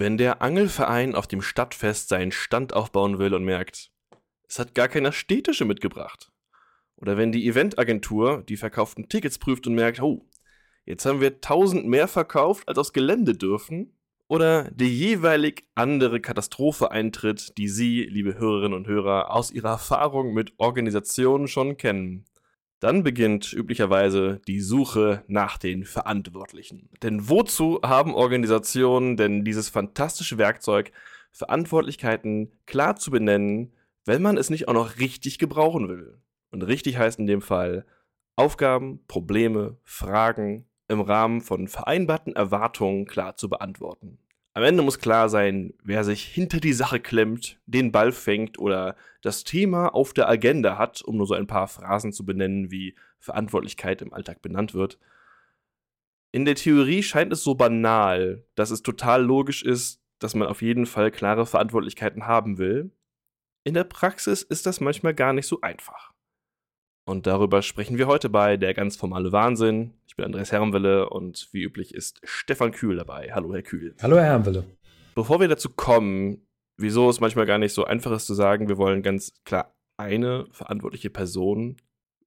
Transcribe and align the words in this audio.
Wenn 0.00 0.16
der 0.16 0.40
Angelverein 0.40 1.14
auf 1.14 1.26
dem 1.26 1.42
Stadtfest 1.42 2.08
seinen 2.08 2.32
Stand 2.32 2.72
aufbauen 2.72 3.18
will 3.18 3.34
und 3.34 3.44
merkt, 3.44 3.90
es 4.48 4.58
hat 4.58 4.74
gar 4.74 4.88
keiner 4.88 5.12
Städtische 5.12 5.66
mitgebracht. 5.66 6.32
Oder 6.96 7.18
wenn 7.18 7.32
die 7.32 7.46
Eventagentur 7.46 8.42
die 8.48 8.56
verkauften 8.56 9.10
Tickets 9.10 9.38
prüft 9.38 9.66
und 9.66 9.74
merkt, 9.74 10.00
oh, 10.00 10.26
jetzt 10.86 11.04
haben 11.04 11.20
wir 11.20 11.42
tausend 11.42 11.86
mehr 11.86 12.08
verkauft, 12.08 12.66
als 12.66 12.78
aufs 12.78 12.94
Gelände 12.94 13.34
dürfen. 13.34 13.92
Oder 14.26 14.70
die 14.70 14.88
jeweilig 14.88 15.66
andere 15.74 16.18
Katastrophe 16.22 16.90
eintritt, 16.90 17.58
die 17.58 17.68
Sie, 17.68 18.04
liebe 18.04 18.38
Hörerinnen 18.38 18.78
und 18.78 18.86
Hörer, 18.86 19.30
aus 19.34 19.50
Ihrer 19.50 19.72
Erfahrung 19.72 20.32
mit 20.32 20.54
Organisationen 20.56 21.46
schon 21.46 21.76
kennen. 21.76 22.24
Dann 22.80 23.02
beginnt 23.02 23.52
üblicherweise 23.52 24.40
die 24.46 24.60
Suche 24.60 25.22
nach 25.28 25.58
den 25.58 25.84
Verantwortlichen. 25.84 26.88
Denn 27.02 27.28
wozu 27.28 27.80
haben 27.84 28.14
Organisationen 28.14 29.18
denn 29.18 29.44
dieses 29.44 29.68
fantastische 29.68 30.38
Werkzeug, 30.38 30.90
Verantwortlichkeiten 31.30 32.50
klar 32.66 32.96
zu 32.96 33.10
benennen, 33.10 33.72
wenn 34.06 34.22
man 34.22 34.38
es 34.38 34.48
nicht 34.48 34.66
auch 34.66 34.72
noch 34.72 34.98
richtig 34.98 35.38
gebrauchen 35.38 35.88
will? 35.88 36.18
Und 36.50 36.62
richtig 36.62 36.96
heißt 36.96 37.18
in 37.18 37.26
dem 37.26 37.42
Fall 37.42 37.84
Aufgaben, 38.34 39.04
Probleme, 39.06 39.76
Fragen 39.84 40.64
im 40.88 41.02
Rahmen 41.02 41.42
von 41.42 41.68
vereinbarten 41.68 42.34
Erwartungen 42.34 43.04
klar 43.04 43.36
zu 43.36 43.50
beantworten. 43.50 44.18
Am 44.52 44.64
Ende 44.64 44.82
muss 44.82 44.98
klar 44.98 45.28
sein, 45.28 45.74
wer 45.82 46.02
sich 46.02 46.24
hinter 46.24 46.58
die 46.58 46.72
Sache 46.72 46.98
klemmt, 46.98 47.60
den 47.66 47.92
Ball 47.92 48.10
fängt 48.10 48.58
oder 48.58 48.96
das 49.22 49.44
Thema 49.44 49.94
auf 49.94 50.12
der 50.12 50.28
Agenda 50.28 50.76
hat, 50.76 51.02
um 51.02 51.16
nur 51.16 51.26
so 51.26 51.34
ein 51.34 51.46
paar 51.46 51.68
Phrasen 51.68 52.12
zu 52.12 52.26
benennen, 52.26 52.70
wie 52.70 52.96
Verantwortlichkeit 53.20 54.02
im 54.02 54.12
Alltag 54.12 54.42
benannt 54.42 54.74
wird. 54.74 54.98
In 56.32 56.44
der 56.44 56.56
Theorie 56.56 57.02
scheint 57.02 57.32
es 57.32 57.44
so 57.44 57.54
banal, 57.54 58.44
dass 58.56 58.70
es 58.70 58.82
total 58.82 59.22
logisch 59.22 59.62
ist, 59.62 60.00
dass 60.18 60.34
man 60.34 60.48
auf 60.48 60.62
jeden 60.62 60.86
Fall 60.86 61.10
klare 61.10 61.46
Verantwortlichkeiten 61.46 62.26
haben 62.26 62.58
will. 62.58 62.90
In 63.62 63.74
der 63.74 63.84
Praxis 63.84 64.42
ist 64.42 64.66
das 64.66 64.80
manchmal 64.80 65.14
gar 65.14 65.32
nicht 65.32 65.46
so 65.46 65.60
einfach. 65.60 66.12
Und 67.10 67.26
darüber 67.26 67.60
sprechen 67.62 67.98
wir 67.98 68.06
heute 68.06 68.28
bei 68.28 68.56
Der 68.56 68.72
ganz 68.72 68.94
formale 68.94 69.32
Wahnsinn. 69.32 69.94
Ich 70.06 70.14
bin 70.14 70.24
Andreas 70.24 70.52
Herrenwelle 70.52 71.10
und 71.10 71.48
wie 71.50 71.64
üblich 71.64 71.92
ist 71.92 72.20
Stefan 72.22 72.70
Kühl 72.70 72.94
dabei. 72.94 73.32
Hallo, 73.34 73.52
Herr 73.52 73.64
Kühl. 73.64 73.96
Hallo, 74.00 74.14
Herr 74.14 74.26
Herrenwelle. 74.26 74.64
Bevor 75.16 75.40
wir 75.40 75.48
dazu 75.48 75.70
kommen, 75.70 76.46
wieso 76.76 77.10
es 77.10 77.18
manchmal 77.18 77.46
gar 77.46 77.58
nicht 77.58 77.72
so 77.72 77.82
einfach 77.84 78.12
ist 78.12 78.26
zu 78.26 78.34
sagen, 78.34 78.68
wir 78.68 78.78
wollen 78.78 79.02
ganz 79.02 79.32
klar 79.44 79.74
eine 79.96 80.46
verantwortliche 80.52 81.10
Person, 81.10 81.78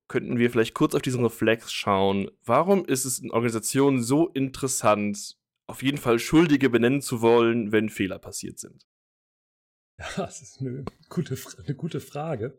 könnten 0.10 0.38
wir 0.38 0.52
vielleicht 0.52 0.74
kurz 0.74 0.96
auf 0.96 1.02
diesen 1.02 1.24
Reflex 1.24 1.72
schauen. 1.72 2.30
Warum 2.44 2.84
ist 2.84 3.06
es 3.06 3.20
in 3.20 3.32
Organisationen 3.32 4.04
so 4.04 4.28
interessant, 4.28 5.38
auf 5.66 5.82
jeden 5.82 5.98
Fall 5.98 6.20
Schuldige 6.20 6.70
benennen 6.70 7.02
zu 7.02 7.22
wollen, 7.22 7.72
wenn 7.72 7.88
Fehler 7.88 8.20
passiert 8.20 8.60
sind? 8.60 8.86
Das 10.18 10.42
ist 10.42 10.62
eine 10.62 10.86
gute, 11.10 11.38
eine 11.66 11.76
gute 11.76 12.00
Frage. 12.00 12.58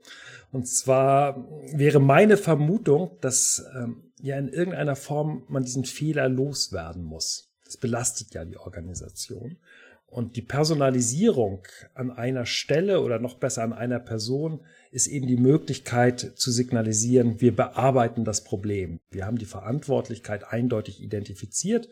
Und 0.52 0.66
zwar 0.66 1.48
wäre 1.72 2.00
meine 2.00 2.36
Vermutung, 2.36 3.16
dass 3.20 3.64
ähm, 3.76 4.12
ja 4.20 4.38
in 4.38 4.48
irgendeiner 4.48 4.96
Form 4.96 5.44
man 5.48 5.64
diesen 5.64 5.84
Fehler 5.84 6.28
loswerden 6.28 7.02
muss. 7.02 7.52
Das 7.64 7.76
belastet 7.76 8.34
ja 8.34 8.44
die 8.44 8.56
Organisation. 8.56 9.58
Und 10.06 10.36
die 10.36 10.42
Personalisierung 10.42 11.66
an 11.94 12.12
einer 12.12 12.46
Stelle 12.46 13.00
oder 13.00 13.18
noch 13.18 13.34
besser 13.34 13.64
an 13.64 13.72
einer 13.72 13.98
Person 13.98 14.60
ist 14.92 15.08
eben 15.08 15.26
die 15.26 15.36
Möglichkeit 15.36 16.20
zu 16.36 16.52
signalisieren, 16.52 17.40
wir 17.40 17.56
bearbeiten 17.56 18.24
das 18.24 18.44
Problem. 18.44 19.00
Wir 19.10 19.26
haben 19.26 19.38
die 19.38 19.44
Verantwortlichkeit 19.44 20.44
eindeutig 20.44 21.02
identifiziert 21.02 21.88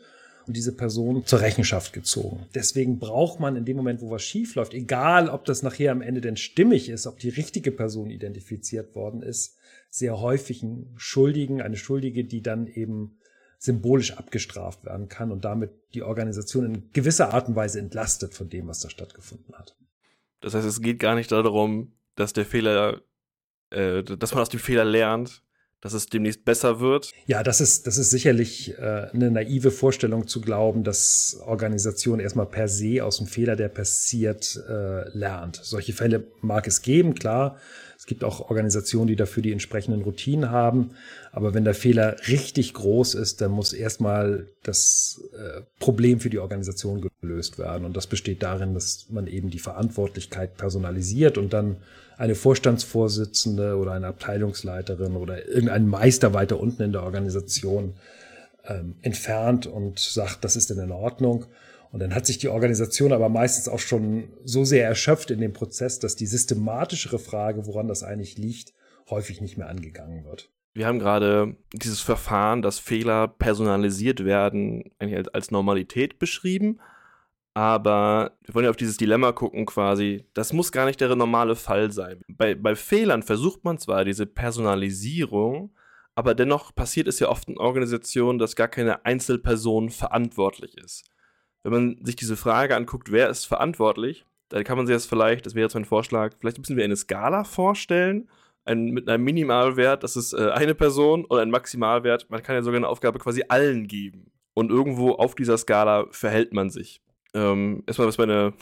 und 0.46 0.56
diese 0.56 0.74
Person 0.74 1.24
zur 1.26 1.40
Rechenschaft 1.40 1.92
gezogen. 1.92 2.46
Deswegen 2.54 2.98
braucht 2.98 3.40
man 3.40 3.56
in 3.56 3.64
dem 3.64 3.76
Moment, 3.76 4.00
wo 4.00 4.10
was 4.10 4.22
schief 4.22 4.54
läuft, 4.54 4.74
egal 4.74 5.28
ob 5.28 5.44
das 5.44 5.62
nachher 5.62 5.92
am 5.92 6.02
Ende 6.02 6.20
denn 6.20 6.36
stimmig 6.36 6.88
ist, 6.88 7.06
ob 7.06 7.18
die 7.18 7.28
richtige 7.28 7.72
Person 7.72 8.10
identifiziert 8.10 8.94
worden 8.94 9.22
ist, 9.22 9.56
sehr 9.90 10.20
häufig 10.20 10.62
einen 10.62 10.92
Schuldigen, 10.96 11.60
eine 11.60 11.76
Schuldige, 11.76 12.24
die 12.24 12.42
dann 12.42 12.66
eben 12.66 13.18
symbolisch 13.58 14.14
abgestraft 14.14 14.84
werden 14.84 15.08
kann 15.08 15.30
und 15.30 15.44
damit 15.44 15.70
die 15.94 16.02
Organisation 16.02 16.64
in 16.66 16.90
gewisser 16.92 17.32
Art 17.32 17.48
und 17.48 17.54
Weise 17.54 17.78
entlastet 17.78 18.34
von 18.34 18.48
dem, 18.48 18.66
was 18.66 18.80
da 18.80 18.90
stattgefunden 18.90 19.54
hat. 19.54 19.76
Das 20.40 20.54
heißt, 20.54 20.66
es 20.66 20.80
geht 20.80 20.98
gar 20.98 21.14
nicht 21.14 21.30
darum, 21.30 21.92
dass 22.16 22.32
der 22.32 22.44
Fehler, 22.44 23.02
äh, 23.70 24.02
dass 24.02 24.32
man 24.32 24.42
aus 24.42 24.48
dem 24.48 24.58
Fehler 24.58 24.84
lernt, 24.84 25.42
dass 25.82 25.92
es 25.94 26.06
demnächst 26.06 26.44
besser 26.44 26.80
wird? 26.80 27.10
Ja, 27.26 27.42
das 27.42 27.60
ist, 27.60 27.86
das 27.88 27.98
ist 27.98 28.10
sicherlich 28.10 28.78
äh, 28.78 29.08
eine 29.12 29.30
naive 29.30 29.72
Vorstellung 29.72 30.28
zu 30.28 30.40
glauben, 30.40 30.84
dass 30.84 31.36
Organisation 31.44 32.20
erstmal 32.20 32.46
per 32.46 32.68
se 32.68 33.04
aus 33.04 33.18
dem 33.18 33.26
Fehler, 33.26 33.56
der 33.56 33.68
passiert, 33.68 34.62
äh, 34.68 35.08
lernt. 35.10 35.60
Solche 35.62 35.92
Fälle 35.92 36.24
mag 36.40 36.68
es 36.68 36.82
geben, 36.82 37.14
klar. 37.14 37.58
Es 37.98 38.06
gibt 38.06 38.24
auch 38.24 38.48
Organisationen, 38.48 39.08
die 39.08 39.16
dafür 39.16 39.42
die 39.42 39.52
entsprechenden 39.52 40.02
Routinen 40.02 40.50
haben. 40.50 40.90
Aber 41.32 41.52
wenn 41.52 41.64
der 41.64 41.74
Fehler 41.74 42.16
richtig 42.26 42.74
groß 42.74 43.14
ist, 43.14 43.40
dann 43.40 43.50
muss 43.50 43.72
erstmal 43.72 44.48
das 44.62 45.20
äh, 45.34 45.62
Problem 45.78 46.20
für 46.20 46.30
die 46.30 46.38
Organisation 46.38 47.08
gelöst 47.20 47.58
werden. 47.58 47.84
Und 47.84 47.96
das 47.96 48.06
besteht 48.06 48.42
darin, 48.42 48.74
dass 48.74 49.06
man 49.10 49.26
eben 49.26 49.50
die 49.50 49.60
Verantwortlichkeit 49.60 50.56
personalisiert 50.56 51.38
und 51.38 51.52
dann 51.52 51.76
eine 52.22 52.36
Vorstandsvorsitzende 52.36 53.76
oder 53.76 53.92
eine 53.92 54.06
Abteilungsleiterin 54.06 55.16
oder 55.16 55.48
irgendein 55.48 55.88
Meister 55.88 56.32
weiter 56.32 56.60
unten 56.60 56.80
in 56.82 56.92
der 56.92 57.02
Organisation 57.02 57.94
ähm, 58.64 58.94
entfernt 59.02 59.66
und 59.66 59.98
sagt, 59.98 60.44
das 60.44 60.54
ist 60.54 60.70
denn 60.70 60.78
in 60.78 60.92
Ordnung. 60.92 61.46
Und 61.90 61.98
dann 61.98 62.14
hat 62.14 62.24
sich 62.26 62.38
die 62.38 62.46
Organisation 62.46 63.12
aber 63.12 63.28
meistens 63.28 63.68
auch 63.68 63.80
schon 63.80 64.28
so 64.44 64.64
sehr 64.64 64.86
erschöpft 64.86 65.32
in 65.32 65.40
dem 65.40 65.52
Prozess, 65.52 65.98
dass 65.98 66.14
die 66.14 66.26
systematischere 66.26 67.18
Frage, 67.18 67.66
woran 67.66 67.88
das 67.88 68.04
eigentlich 68.04 68.38
liegt, 68.38 68.72
häufig 69.10 69.40
nicht 69.40 69.58
mehr 69.58 69.68
angegangen 69.68 70.24
wird. 70.24 70.48
Wir 70.74 70.86
haben 70.86 71.00
gerade 71.00 71.56
dieses 71.72 72.00
Verfahren, 72.00 72.62
dass 72.62 72.78
Fehler 72.78 73.26
personalisiert 73.26 74.24
werden, 74.24 74.92
eigentlich 75.00 75.34
als 75.34 75.50
Normalität 75.50 76.20
beschrieben. 76.20 76.78
Aber 77.54 78.38
wir 78.42 78.54
wollen 78.54 78.64
ja 78.64 78.70
auf 78.70 78.76
dieses 78.76 78.96
Dilemma 78.96 79.32
gucken, 79.32 79.66
quasi. 79.66 80.24
Das 80.32 80.52
muss 80.52 80.72
gar 80.72 80.86
nicht 80.86 81.00
der 81.00 81.14
normale 81.14 81.54
Fall 81.54 81.92
sein. 81.92 82.22
Bei, 82.28 82.54
bei 82.54 82.74
Fehlern 82.74 83.22
versucht 83.22 83.64
man 83.64 83.78
zwar 83.78 84.04
diese 84.04 84.24
Personalisierung, 84.26 85.74
aber 86.14 86.34
dennoch 86.34 86.74
passiert 86.74 87.08
es 87.08 87.18
ja 87.20 87.28
oft 87.28 87.48
in 87.48 87.58
Organisationen, 87.58 88.38
dass 88.38 88.56
gar 88.56 88.68
keine 88.68 89.04
Einzelperson 89.04 89.90
verantwortlich 89.90 90.78
ist. 90.78 91.04
Wenn 91.62 91.72
man 91.72 92.04
sich 92.04 92.16
diese 92.16 92.36
Frage 92.36 92.74
anguckt, 92.74 93.12
wer 93.12 93.28
ist 93.28 93.44
verantwortlich, 93.44 94.24
dann 94.48 94.64
kann 94.64 94.76
man 94.76 94.86
sich 94.86 94.96
das 94.96 95.06
vielleicht, 95.06 95.46
das 95.46 95.54
wäre 95.54 95.64
jetzt 95.64 95.74
mein 95.74 95.84
Vorschlag, 95.84 96.34
vielleicht 96.38 96.60
bisschen 96.60 96.76
wie 96.76 96.82
eine 96.82 96.96
Skala 96.96 97.44
vorstellen. 97.44 98.28
Ein, 98.64 98.86
mit 98.86 99.08
einem 99.08 99.24
Minimalwert, 99.24 100.02
das 100.04 100.16
ist 100.16 100.34
äh, 100.34 100.50
eine 100.50 100.74
Person, 100.74 101.24
oder 101.24 101.42
ein 101.42 101.50
Maximalwert, 101.50 102.30
man 102.30 102.42
kann 102.42 102.54
ja 102.54 102.62
sogar 102.62 102.76
eine 102.76 102.88
Aufgabe 102.88 103.18
quasi 103.18 103.44
allen 103.48 103.88
geben. 103.88 104.30
Und 104.54 104.70
irgendwo 104.70 105.12
auf 105.12 105.34
dieser 105.34 105.58
Skala 105.58 106.06
verhält 106.10 106.52
man 106.52 106.70
sich. 106.70 107.00
Ähm, 107.34 107.82
erstmal, 107.86 108.08
was 108.08 108.18
meine. 108.18 108.54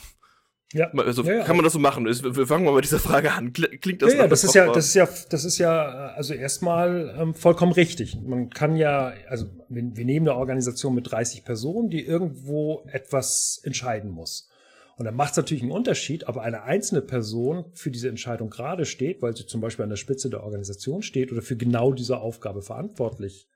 Ja. 0.73 0.89
Also, 0.93 1.23
ja, 1.25 1.35
ja. 1.35 1.45
Kann 1.45 1.57
man 1.57 1.65
das 1.65 1.73
so 1.73 1.81
machen? 1.81 2.05
Wir 2.07 2.47
fangen 2.47 2.65
mal 2.65 2.75
mit 2.75 2.85
dieser 2.85 3.01
Frage 3.01 3.33
an. 3.33 3.53
Klingt 3.53 4.03
das 4.03 4.13
ja, 4.13 4.21
ja, 4.21 4.29
das 4.29 4.45
ist 4.45 4.55
ja, 4.55 4.73
das 4.73 4.87
ist 4.87 4.95
ja, 4.95 5.09
das 5.29 5.45
ist 5.45 5.59
ja, 5.59 6.13
also 6.15 6.33
erstmal 6.33 7.17
ähm, 7.19 7.35
vollkommen 7.35 7.73
richtig. 7.73 8.17
Man 8.23 8.51
kann 8.51 8.77
ja, 8.77 9.13
also 9.29 9.47
wir, 9.69 9.83
wir 9.97 10.05
nehmen 10.05 10.29
eine 10.29 10.39
Organisation 10.39 10.95
mit 10.95 11.11
30 11.11 11.45
Personen, 11.45 11.91
die 11.91 12.05
irgendwo 12.05 12.85
etwas 12.93 13.61
entscheiden 13.65 14.13
muss. 14.13 14.49
Und 14.97 15.07
dann 15.07 15.17
macht 15.17 15.33
es 15.33 15.39
natürlich 15.39 15.63
einen 15.63 15.73
Unterschied, 15.73 16.29
ob 16.29 16.37
eine 16.37 16.63
einzelne 16.63 17.01
Person 17.01 17.65
für 17.73 17.91
diese 17.91 18.09
Entscheidung 18.09 18.51
gerade 18.51 18.85
steht, 18.85 19.23
weil 19.23 19.37
sie 19.37 19.47
zum 19.47 19.61
Beispiel 19.61 19.83
an 19.83 19.89
der 19.89 19.97
Spitze 19.97 20.31
der 20.31 20.45
Organisation 20.45 21.03
steht 21.03 21.33
oder 21.33 21.43
für 21.43 21.57
genau 21.57 21.95
diese 21.95 22.19
Aufgabe 22.19 22.63
verantwortlich 22.63 23.49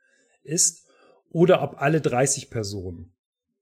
ist, 0.43 0.89
oder 1.31 1.63
ob 1.63 1.83
alle 1.83 2.01
30 2.01 2.49
Personen 2.49 3.14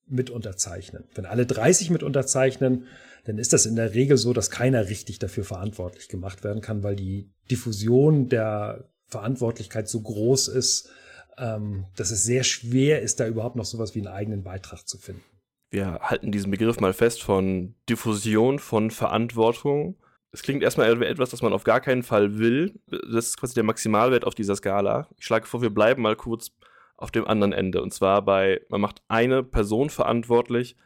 mit 0.06 0.30
unterzeichnen. 0.30 1.04
Wenn 1.14 1.26
alle 1.26 1.46
30 1.46 1.90
mit 1.90 2.02
unterzeichnen, 2.02 2.86
dann 3.24 3.38
ist 3.38 3.52
das 3.52 3.66
in 3.66 3.76
der 3.76 3.94
Regel 3.94 4.16
so, 4.16 4.32
dass 4.32 4.50
keiner 4.50 4.88
richtig 4.88 5.18
dafür 5.18 5.44
verantwortlich 5.44 6.08
gemacht 6.08 6.44
werden 6.44 6.60
kann, 6.60 6.82
weil 6.82 6.96
die 6.96 7.30
Diffusion 7.50 8.28
der 8.28 8.88
Verantwortlichkeit 9.06 9.88
so 9.88 10.00
groß 10.00 10.48
ist, 10.48 10.90
ähm, 11.38 11.86
dass 11.96 12.10
es 12.10 12.24
sehr 12.24 12.44
schwer 12.44 13.02
ist, 13.02 13.20
da 13.20 13.26
überhaupt 13.26 13.56
noch 13.56 13.64
sowas 13.64 13.94
wie 13.94 14.00
einen 14.00 14.08
eigenen 14.08 14.42
Beitrag 14.42 14.86
zu 14.86 14.98
finden. 14.98 15.22
Wir 15.70 16.00
halten 16.00 16.32
diesen 16.32 16.50
Begriff 16.50 16.80
mal 16.80 16.92
fest 16.92 17.22
von 17.22 17.74
Diffusion 17.88 18.58
von 18.58 18.90
Verantwortung. 18.90 19.96
Es 20.30 20.42
klingt 20.42 20.62
erstmal 20.62 21.02
etwas, 21.02 21.30
das 21.30 21.42
man 21.42 21.52
auf 21.52 21.64
gar 21.64 21.80
keinen 21.80 22.02
Fall 22.02 22.38
will. 22.38 22.78
Das 22.86 23.28
ist 23.28 23.36
quasi 23.38 23.54
der 23.54 23.64
Maximalwert 23.64 24.26
auf 24.26 24.34
dieser 24.34 24.56
Skala. 24.56 25.08
Ich 25.16 25.24
schlage 25.24 25.46
vor, 25.46 25.62
wir 25.62 25.70
bleiben 25.70 26.02
mal 26.02 26.16
kurz 26.16 26.50
auf 26.96 27.10
dem 27.10 27.26
anderen 27.26 27.52
Ende. 27.52 27.82
Und 27.82 27.92
zwar 27.92 28.22
bei, 28.22 28.60
man 28.68 28.80
macht 28.80 29.02
eine 29.08 29.42
Person 29.42 29.90
verantwortlich 29.90 30.76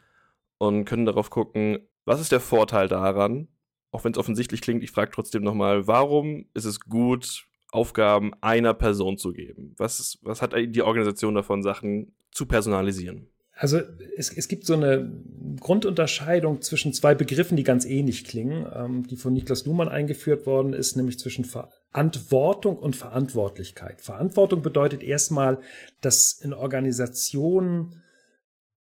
und 0.57 0.85
können 0.85 1.05
darauf 1.05 1.29
gucken, 1.29 1.79
was 2.05 2.21
ist 2.21 2.31
der 2.31 2.39
Vorteil 2.39 2.87
daran? 2.87 3.47
Auch 3.91 4.03
wenn 4.03 4.11
es 4.11 4.17
offensichtlich 4.17 4.61
klingt, 4.61 4.83
ich 4.83 4.91
frage 4.91 5.11
trotzdem 5.11 5.43
nochmal, 5.43 5.87
warum 5.87 6.45
ist 6.53 6.65
es 6.65 6.79
gut, 6.79 7.47
Aufgaben 7.71 8.31
einer 8.41 8.73
Person 8.73 9.17
zu 9.17 9.33
geben? 9.33 9.75
Was, 9.77 9.99
ist, 9.99 10.19
was 10.21 10.41
hat 10.41 10.53
die 10.55 10.81
Organisation 10.81 11.35
davon, 11.35 11.63
Sachen 11.63 12.15
zu 12.31 12.45
personalisieren? 12.45 13.29
Also 13.57 13.81
es, 14.15 14.31
es 14.31 14.47
gibt 14.47 14.65
so 14.65 14.73
eine 14.73 15.11
Grundunterscheidung 15.59 16.61
zwischen 16.61 16.93
zwei 16.93 17.15
Begriffen, 17.15 17.57
die 17.57 17.63
ganz 17.63 17.85
ähnlich 17.85 18.23
klingen, 18.23 18.67
ähm, 18.73 19.07
die 19.07 19.15
von 19.15 19.33
Niklas 19.33 19.65
Luhmann 19.65 19.89
eingeführt 19.89 20.45
worden 20.45 20.73
ist, 20.73 20.95
nämlich 20.95 21.17
zwischen 21.17 21.43
Verantwortung 21.43 22.77
und 22.77 22.95
Verantwortlichkeit. 22.95 24.01
Verantwortung 24.01 24.61
bedeutet 24.61 25.01
erstmal, 25.01 25.59
dass 26.01 26.33
in 26.33 26.53
Organisationen 26.53 28.03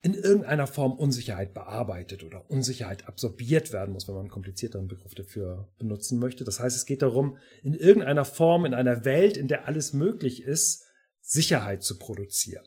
in 0.01 0.13
irgendeiner 0.13 0.67
Form 0.67 0.93
Unsicherheit 0.93 1.53
bearbeitet 1.53 2.23
oder 2.23 2.49
Unsicherheit 2.49 3.07
absorbiert 3.07 3.73
werden 3.73 3.93
muss, 3.93 4.07
wenn 4.07 4.15
man 4.15 4.25
einen 4.25 4.31
komplizierteren 4.31 4.87
Begriff 4.87 5.15
dafür 5.15 5.69
benutzen 5.79 6.19
möchte. 6.19 6.43
Das 6.43 6.59
heißt, 6.59 6.75
es 6.75 6.85
geht 6.85 7.01
darum, 7.01 7.37
in 7.63 7.73
irgendeiner 7.73 8.25
Form, 8.25 8.65
in 8.65 8.73
einer 8.73 9.05
Welt, 9.05 9.37
in 9.37 9.47
der 9.47 9.67
alles 9.67 9.93
möglich 9.93 10.43
ist, 10.43 10.85
Sicherheit 11.21 11.83
zu 11.83 11.97
produzieren. 11.97 12.65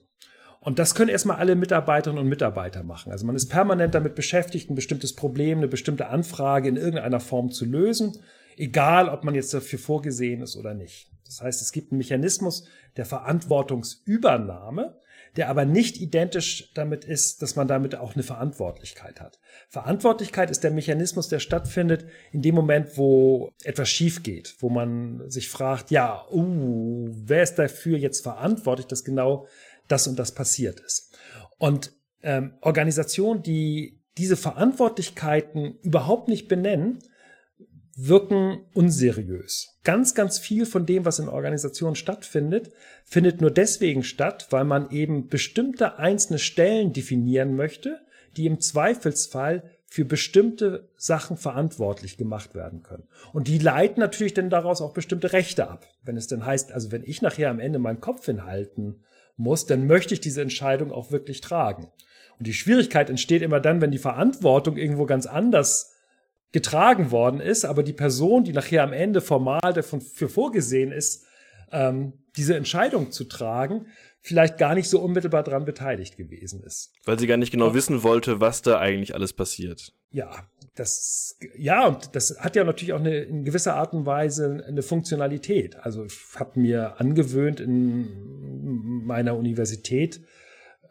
Und 0.61 0.79
das 0.79 0.95
können 0.95 1.09
erstmal 1.09 1.39
alle 1.39 1.57
Mitarbeiterinnen 1.57 2.23
und 2.23 2.29
Mitarbeiter 2.29 2.83
machen. 2.83 3.13
Also 3.13 3.27
man 3.27 3.35
ist 3.35 3.49
permanent 3.49 3.95
damit 3.95 4.15
beschäftigt, 4.15 4.69
ein 4.71 4.75
bestimmtes 4.75 5.17
Problem, 5.17 5.59
eine 5.59 5.69
bestimmte 5.69 6.09
Anfrage 6.09 6.69
in 6.69 6.77
irgendeiner 6.77 7.21
Form 7.21 7.51
zu 7.51 7.65
lösen, 7.65 8.19
egal 8.59 9.09
ob 9.09 9.25
man 9.25 9.35
jetzt 9.35 9.55
dafür 9.55 9.79
vorgesehen 9.79 10.43
ist 10.43 10.57
oder 10.57 10.75
nicht. 10.75 11.11
Das 11.25 11.41
heißt, 11.41 11.63
es 11.63 11.73
gibt 11.73 11.93
einen 11.93 11.99
Mechanismus 11.99 12.67
der 12.97 13.07
Verantwortungsübernahme, 13.07 15.01
der 15.37 15.49
aber 15.49 15.65
nicht 15.65 16.01
identisch 16.01 16.73
damit 16.75 17.05
ist, 17.05 17.41
dass 17.41 17.57
man 17.57 17.69
damit 17.69 17.95
auch 17.95 18.15
eine 18.15 18.23
Verantwortlichkeit 18.23 19.21
hat. 19.21 19.39
Verantwortlichkeit 19.69 20.51
ist 20.51 20.65
der 20.65 20.73
Mechanismus, 20.73 21.29
der 21.29 21.39
stattfindet 21.39 22.07
in 22.33 22.43
dem 22.43 22.55
Moment, 22.55 22.99
wo 22.99 23.53
etwas 23.63 23.89
schief 23.89 24.23
geht, 24.23 24.57
wo 24.59 24.69
man 24.69 25.31
sich 25.31 25.49
fragt, 25.49 25.91
ja, 25.91 26.27
uh, 26.33 27.09
wer 27.13 27.43
ist 27.43 27.55
dafür 27.55 27.97
jetzt 27.97 28.23
verantwortlich, 28.23 28.87
dass 28.89 29.05
genau 29.05 29.47
das 29.91 30.07
und 30.07 30.19
das 30.19 30.33
passiert 30.33 30.81
ist. 30.81 31.17
Und 31.59 31.93
ähm, 32.23 32.55
Organisationen, 32.61 33.43
die 33.43 34.03
diese 34.19 34.37
Verantwortlichkeiten 34.37 35.79
überhaupt 35.83 36.29
nicht 36.29 36.49
benennen, 36.49 36.99
wirken 37.97 38.65
unseriös. 38.73 39.79
Ganz, 39.85 40.15
ganz 40.15 40.39
viel 40.39 40.67
von 40.67 40.87
dem, 40.87 41.05
was 41.05 41.19
in 41.19 41.29
Organisationen 41.29 41.97
stattfindet, 41.97 42.73
findet 43.05 43.41
nur 43.41 43.51
deswegen 43.51 44.03
statt, 44.03 44.47
weil 44.51 44.65
man 44.65 44.91
eben 44.91 45.29
bestimmte 45.29 45.99
einzelne 45.99 46.39
Stellen 46.39 46.93
definieren 46.93 47.57
möchte, 47.57 48.01
die 48.37 48.47
im 48.47 48.61
Zweifelsfall 48.61 49.65
für 49.87 50.05
bestimmte 50.05 50.89
Sachen 50.97 51.37
verantwortlich 51.37 52.17
gemacht 52.17 52.55
werden 52.55 52.83
können. 52.83 53.09
Und 53.33 53.49
die 53.49 53.59
leiten 53.59 54.01
natürlich 54.01 54.35
dann 54.35 54.49
daraus 54.49 54.81
auch 54.81 54.93
bestimmte 54.93 55.33
Rechte 55.33 55.69
ab. 55.69 55.87
Wenn 56.03 56.17
es 56.17 56.29
denn 56.29 56.47
heißt, 56.47 56.73
also 56.73 56.93
wenn 56.93 57.03
ich 57.03 57.23
nachher 57.23 57.51
am 57.51 57.59
Ende 57.59 57.81
meinen 57.81 58.01
Kopf 58.01 58.27
hinhalten 58.27 59.03
muss, 59.41 59.67
dann 59.67 59.87
möchte 59.87 60.15
ich 60.15 60.21
diese 60.21 60.43
Entscheidung 60.43 60.93
auch 60.93 61.11
wirklich 61.11 61.41
tragen. 61.41 61.89
Und 62.39 62.47
die 62.47 62.55
Schwierigkeit 62.55 63.11
entsteht 63.11 63.43
immer 63.43 63.61
dann, 63.61 63.81
wenn 63.81 63.91
die 63.91 63.99
Verantwortung 63.99 64.77
irgendwo 64.77 65.07
ganz 65.07 65.27
anders 65.27 65.95
getragen 66.53 67.11
worden 67.11 67.41
ist, 67.41 67.65
aber 67.65 67.83
die 67.83 67.93
Person, 67.93 68.45
die 68.45 68.53
nachher 68.53 68.83
am 68.83 68.93
Ende 68.93 69.21
formal 69.21 69.73
davon 69.75 70.01
für 70.01 70.29
vorgesehen 70.29 70.91
ist, 70.91 71.27
ähm, 71.71 72.15
diese 72.37 72.57
Entscheidung 72.57 73.13
zu 73.13 73.25
tragen, 73.25 73.87
vielleicht 74.21 74.59
gar 74.59 74.75
nicht 74.75 74.89
so 74.89 75.01
unmittelbar 75.01 75.43
daran 75.43 75.65
beteiligt 75.65 76.17
gewesen 76.17 76.63
ist. 76.63 76.93
Weil 77.05 77.19
sie 77.19 77.27
gar 77.27 77.37
nicht 77.37 77.53
genau 77.53 77.69
ja. 77.69 77.75
wissen 77.75 78.03
wollte, 78.03 78.41
was 78.41 78.63
da 78.63 78.79
eigentlich 78.79 79.15
alles 79.15 79.33
passiert. 79.33 79.93
Ja, 80.11 80.31
das, 80.81 81.37
ja, 81.59 81.87
und 81.87 82.17
das 82.17 82.39
hat 82.39 82.57
ja 82.57 82.65
natürlich 82.65 82.95
auch 82.95 83.01
eine, 83.01 83.19
in 83.19 83.45
gewisser 83.45 83.77
Art 83.77 83.93
und 83.93 84.07
Weise 84.07 84.65
eine 84.67 84.81
Funktionalität. 84.81 85.77
Also 85.77 86.07
ich 86.07 86.19
habe 86.37 86.59
mir 86.59 86.99
angewöhnt 86.99 87.61
in 87.61 89.05
meiner 89.05 89.37
Universität 89.37 90.23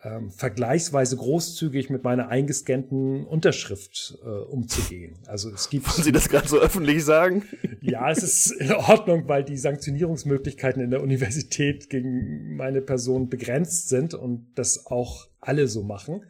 ähm, 0.04 0.30
vergleichsweise 0.30 1.18
großzügig 1.18 1.90
mit 1.90 2.04
meiner 2.04 2.30
eingescannten 2.30 3.26
Unterschrift 3.26 4.20
äh, 4.24 4.28
umzugehen. 4.30 5.18
Also 5.26 5.50
es 5.50 5.72
gibt. 5.72 5.88
Wollen 5.88 6.04
Sie 6.04 6.12
das 6.12 6.30
gerade 6.30 6.48
so 6.48 6.60
öffentlich 6.60 7.04
sagen? 7.04 7.44
Ja, 7.82 8.12
es 8.12 8.22
ist 8.22 8.52
in 8.52 8.72
Ordnung, 8.72 9.28
weil 9.28 9.44
die 9.44 9.58
Sanktionierungsmöglichkeiten 9.58 10.84
in 10.84 10.92
der 10.92 11.02
Universität 11.02 11.90
gegen 11.90 12.56
meine 12.58 12.82
Person 12.82 13.28
begrenzt 13.28 13.90
sind 13.90 14.14
und 14.14 14.46
das 14.54 14.86
auch 14.86 15.28
alle 15.42 15.68
so 15.68 15.82
machen. 15.82 16.26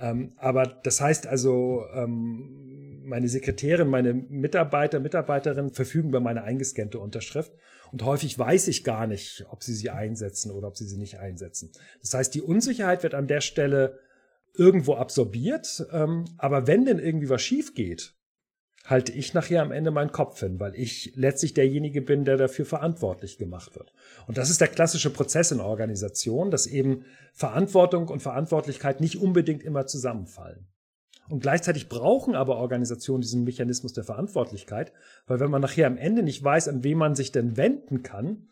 Ähm, 0.00 0.32
aber 0.38 0.66
das 0.66 1.00
heißt 1.02 1.26
also, 1.26 1.84
ähm, 1.94 2.71
meine 3.12 3.28
Sekretärin, 3.28 3.88
meine 3.88 4.14
Mitarbeiter, 4.14 4.98
Mitarbeiterinnen 4.98 5.70
verfügen 5.70 6.08
über 6.08 6.20
meine 6.20 6.44
eingescannte 6.44 6.98
Unterschrift. 6.98 7.52
Und 7.92 8.02
häufig 8.04 8.38
weiß 8.38 8.68
ich 8.68 8.84
gar 8.84 9.06
nicht, 9.06 9.44
ob 9.50 9.62
sie 9.62 9.74
sie 9.74 9.90
einsetzen 9.90 10.50
oder 10.50 10.68
ob 10.68 10.78
sie 10.78 10.86
sie 10.86 10.96
nicht 10.96 11.18
einsetzen. 11.18 11.70
Das 12.00 12.14
heißt, 12.14 12.34
die 12.34 12.40
Unsicherheit 12.40 13.02
wird 13.02 13.12
an 13.12 13.26
der 13.26 13.42
Stelle 13.42 13.98
irgendwo 14.54 14.94
absorbiert. 14.94 15.86
Ähm, 15.92 16.24
aber 16.38 16.66
wenn 16.66 16.86
denn 16.86 16.98
irgendwie 16.98 17.28
was 17.28 17.42
schief 17.42 17.74
geht, 17.74 18.14
halte 18.86 19.12
ich 19.12 19.34
nachher 19.34 19.60
am 19.60 19.72
Ende 19.72 19.90
meinen 19.90 20.10
Kopf 20.10 20.40
hin, 20.40 20.58
weil 20.58 20.74
ich 20.74 21.12
letztlich 21.14 21.52
derjenige 21.52 22.00
bin, 22.00 22.24
der 22.24 22.38
dafür 22.38 22.64
verantwortlich 22.64 23.36
gemacht 23.36 23.76
wird. 23.76 23.92
Und 24.26 24.38
das 24.38 24.48
ist 24.48 24.62
der 24.62 24.68
klassische 24.68 25.10
Prozess 25.10 25.50
in 25.52 25.60
Organisation, 25.60 26.50
dass 26.50 26.66
eben 26.66 27.04
Verantwortung 27.34 28.08
und 28.08 28.22
Verantwortlichkeit 28.22 29.02
nicht 29.02 29.20
unbedingt 29.20 29.62
immer 29.62 29.86
zusammenfallen. 29.86 30.71
Und 31.32 31.40
gleichzeitig 31.40 31.88
brauchen 31.88 32.34
aber 32.34 32.58
Organisationen 32.58 33.22
diesen 33.22 33.44
Mechanismus 33.44 33.94
der 33.94 34.04
Verantwortlichkeit, 34.04 34.92
weil 35.26 35.40
wenn 35.40 35.50
man 35.50 35.62
nachher 35.62 35.86
am 35.86 35.96
Ende 35.96 36.22
nicht 36.22 36.44
weiß, 36.44 36.68
an 36.68 36.84
wen 36.84 36.98
man 36.98 37.14
sich 37.14 37.32
denn 37.32 37.56
wenden 37.56 38.02
kann, 38.02 38.50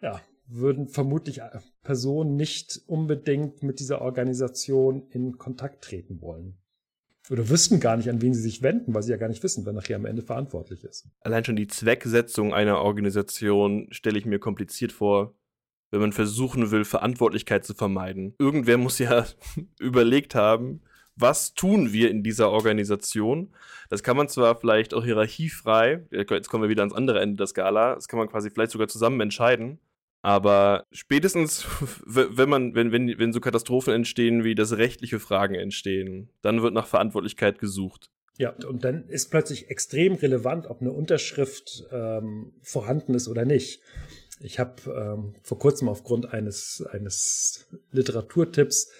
ja, 0.00 0.18
würden 0.46 0.88
vermutlich 0.88 1.42
äh, 1.42 1.50
Personen 1.82 2.36
nicht 2.36 2.80
unbedingt 2.86 3.62
mit 3.62 3.80
dieser 3.80 4.00
Organisation 4.00 5.08
in 5.10 5.36
Kontakt 5.36 5.84
treten 5.84 6.22
wollen. 6.22 6.56
Oder 7.28 7.50
wüssten 7.50 7.80
gar 7.80 7.98
nicht, 7.98 8.08
an 8.08 8.22
wen 8.22 8.32
sie 8.32 8.40
sich 8.40 8.62
wenden, 8.62 8.94
weil 8.94 9.02
sie 9.02 9.10
ja 9.10 9.18
gar 9.18 9.28
nicht 9.28 9.42
wissen, 9.42 9.66
wer 9.66 9.74
nachher 9.74 9.96
am 9.96 10.06
Ende 10.06 10.22
verantwortlich 10.22 10.84
ist. 10.84 11.10
Allein 11.20 11.44
schon 11.44 11.56
die 11.56 11.66
Zwecksetzung 11.66 12.54
einer 12.54 12.78
Organisation 12.78 13.88
stelle 13.90 14.18
ich 14.18 14.24
mir 14.24 14.38
kompliziert 14.38 14.92
vor, 14.92 15.34
wenn 15.90 16.00
man 16.00 16.12
versuchen 16.12 16.70
will, 16.70 16.86
Verantwortlichkeit 16.86 17.66
zu 17.66 17.74
vermeiden. 17.74 18.34
Irgendwer 18.38 18.78
muss 18.78 18.98
ja 18.98 19.26
überlegt 19.78 20.34
haben, 20.34 20.80
was 21.16 21.54
tun 21.54 21.92
wir 21.92 22.10
in 22.10 22.22
dieser 22.22 22.50
Organisation. 22.50 23.54
Das 23.90 24.02
kann 24.02 24.16
man 24.16 24.28
zwar 24.28 24.58
vielleicht 24.58 24.94
auch 24.94 25.04
hierarchiefrei, 25.04 26.04
jetzt 26.10 26.48
kommen 26.48 26.62
wir 26.62 26.70
wieder 26.70 26.82
ans 26.82 26.94
andere 26.94 27.20
Ende 27.20 27.36
der 27.36 27.46
Skala, 27.46 27.94
das 27.94 28.08
kann 28.08 28.18
man 28.18 28.28
quasi 28.28 28.50
vielleicht 28.50 28.72
sogar 28.72 28.88
zusammen 28.88 29.20
entscheiden. 29.20 29.78
Aber 30.22 30.86
spätestens, 30.92 31.66
wenn 32.06 32.48
man, 32.48 32.74
wenn, 32.74 32.92
wenn, 32.92 33.18
wenn 33.18 33.32
so 33.32 33.40
Katastrophen 33.40 33.92
entstehen, 33.92 34.44
wie 34.44 34.54
das 34.54 34.76
rechtliche 34.76 35.18
Fragen 35.18 35.56
entstehen, 35.56 36.30
dann 36.42 36.62
wird 36.62 36.74
nach 36.74 36.86
Verantwortlichkeit 36.86 37.58
gesucht. 37.58 38.08
Ja, 38.38 38.54
und 38.66 38.84
dann 38.84 39.08
ist 39.08 39.30
plötzlich 39.30 39.68
extrem 39.68 40.14
relevant, 40.14 40.66
ob 40.66 40.80
eine 40.80 40.92
Unterschrift 40.92 41.84
ähm, 41.92 42.52
vorhanden 42.62 43.14
ist 43.14 43.28
oder 43.28 43.44
nicht. 43.44 43.82
Ich 44.40 44.58
habe 44.58 44.74
ähm, 44.86 45.34
vor 45.42 45.58
kurzem 45.58 45.88
aufgrund 45.88 46.32
eines, 46.32 46.84
eines 46.90 47.66
Literaturtipps 47.90 48.90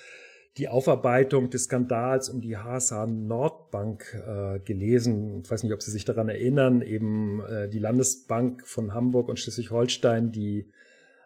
die 0.59 0.69
Aufarbeitung 0.69 1.49
des 1.49 1.65
Skandals 1.65 2.29
um 2.29 2.41
die 2.41 2.59
HSH 2.59 3.07
Nordbank 3.07 4.23
äh, 4.27 4.61
gelesen. 4.61 5.41
Ich 5.45 5.51
weiß 5.51 5.63
nicht, 5.63 5.73
ob 5.73 5.83
Sie 5.83 5.91
sich 5.91 6.05
daran 6.05 6.29
erinnern, 6.29 6.83
eben 6.83 7.43
äh, 7.45 7.69
die 7.69 7.79
Landesbank 7.79 8.67
von 8.67 8.93
Hamburg 8.93 9.29
und 9.29 9.39
Schleswig-Holstein, 9.39 10.31
die 10.31 10.71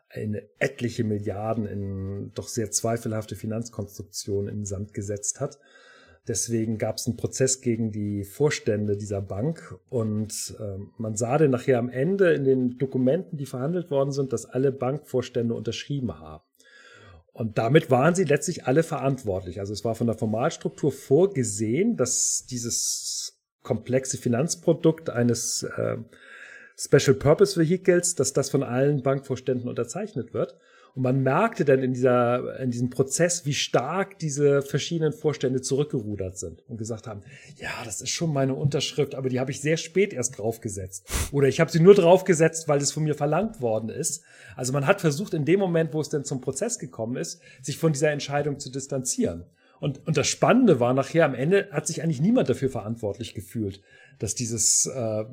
eine 0.09 0.43
etliche 0.61 1.03
Milliarden 1.03 1.67
in 1.67 2.33
doch 2.35 2.47
sehr 2.47 2.71
zweifelhafte 2.71 3.35
Finanzkonstruktionen 3.35 4.49
in 4.49 4.61
den 4.61 4.67
Sand 4.67 4.95
gesetzt 4.95 5.41
hat. 5.41 5.59
Deswegen 6.29 6.79
gab 6.79 6.97
es 6.97 7.07
einen 7.07 7.17
Prozess 7.17 7.61
gegen 7.61 7.93
die 7.93 8.25
Vorstände 8.25 8.97
dieser 8.97 9.23
Bank 9.23 9.77
und 9.89 10.57
äh, 10.59 10.79
man 10.99 11.17
sah 11.17 11.39
dann 11.39 11.51
nachher 11.51 11.79
am 11.79 11.89
Ende 11.89 12.33
in 12.33 12.45
den 12.45 12.79
Dokumenten, 12.79 13.37
die 13.37 13.47
verhandelt 13.47 13.91
worden 13.91 14.11
sind, 14.11 14.33
dass 14.33 14.45
alle 14.45 14.73
Bankvorstände 14.73 15.55
unterschrieben 15.55 16.19
haben. 16.19 16.46
Und 17.37 17.59
damit 17.59 17.91
waren 17.91 18.15
sie 18.15 18.25
letztlich 18.25 18.65
alle 18.65 18.83
verantwortlich. 18.83 19.61
Also 19.61 19.75
es 19.75 19.85
war 19.85 19.95
von 19.95 20.07
der 20.07 20.17
Formalstruktur 20.17 20.91
vorgesehen, 20.91 21.99
dass 21.99 22.47
dieses 22.49 23.39
komplexe 23.63 24.17
Finanzprodukt 24.17 25.11
eines 25.11 25.63
äh, 25.63 25.99
Special 26.79 27.15
Purpose 27.15 27.61
Vehicles, 27.61 28.15
dass 28.15 28.33
das 28.33 28.49
von 28.49 28.63
allen 28.63 29.03
Bankvorständen 29.03 29.69
unterzeichnet 29.69 30.33
wird. 30.33 30.57
Und 30.97 31.03
man 31.03 31.23
merkte 31.23 31.67
dann 31.67 31.83
in, 31.83 31.93
dieser, 31.93 32.59
in 32.59 32.71
diesem 32.71 32.89
Prozess, 32.89 33.45
wie 33.45 33.53
stark 33.53 34.19
diese 34.19 34.63
verschiedenen 34.63 35.13
Vorstände 35.13 35.61
zurückgerudert 35.61 36.39
sind 36.39 36.63
und 36.69 36.79
gesagt 36.79 37.07
haben, 37.07 37.21
ja, 37.57 37.69
das 37.85 38.01
ist 38.01 38.09
schon 38.09 38.33
meine 38.33 38.55
Unterschrift, 38.55 39.15
aber 39.15 39.29
die 39.29 39.39
habe 39.39 39.51
ich 39.51 39.61
sehr 39.61 39.77
spät 39.77 40.15
erst 40.15 40.39
draufgesetzt. 40.39 41.07
Oder 41.33 41.49
ich 41.49 41.61
habe 41.61 41.71
sie 41.71 41.81
nur 41.81 41.95
draufgesetzt, 41.95 42.67
weil 42.67 42.81
es 42.81 42.93
von 42.93 43.05
mir 43.05 43.15
verlangt 43.15 43.61
worden 43.61 43.91
ist. 43.91 44.25
Also 44.57 44.73
man 44.73 44.87
hat 44.87 45.03
versucht, 45.03 45.35
in 45.35 45.45
dem 45.45 45.61
Moment, 45.61 45.93
wo 45.93 46.01
es 46.01 46.09
denn 46.09 46.25
zum 46.25 46.41
Prozess 46.41 46.79
gekommen 46.79 47.19
ist, 47.19 47.43
sich 47.61 47.77
von 47.77 47.93
dieser 47.93 48.11
Entscheidung 48.11 48.59
zu 48.59 48.71
distanzieren. 48.71 49.45
Und, 49.81 50.07
und 50.07 50.17
das 50.17 50.29
Spannende 50.29 50.81
war 50.81 50.95
nachher, 50.95 51.27
am 51.27 51.35
Ende 51.35 51.69
hat 51.73 51.87
sich 51.87 52.03
eigentlich 52.03 52.23
niemand 52.23 52.49
dafür 52.49 52.71
verantwortlich 52.71 53.35
gefühlt, 53.35 53.83
dass 54.19 54.35
dieses 54.35 54.87
äh, 54.87 55.25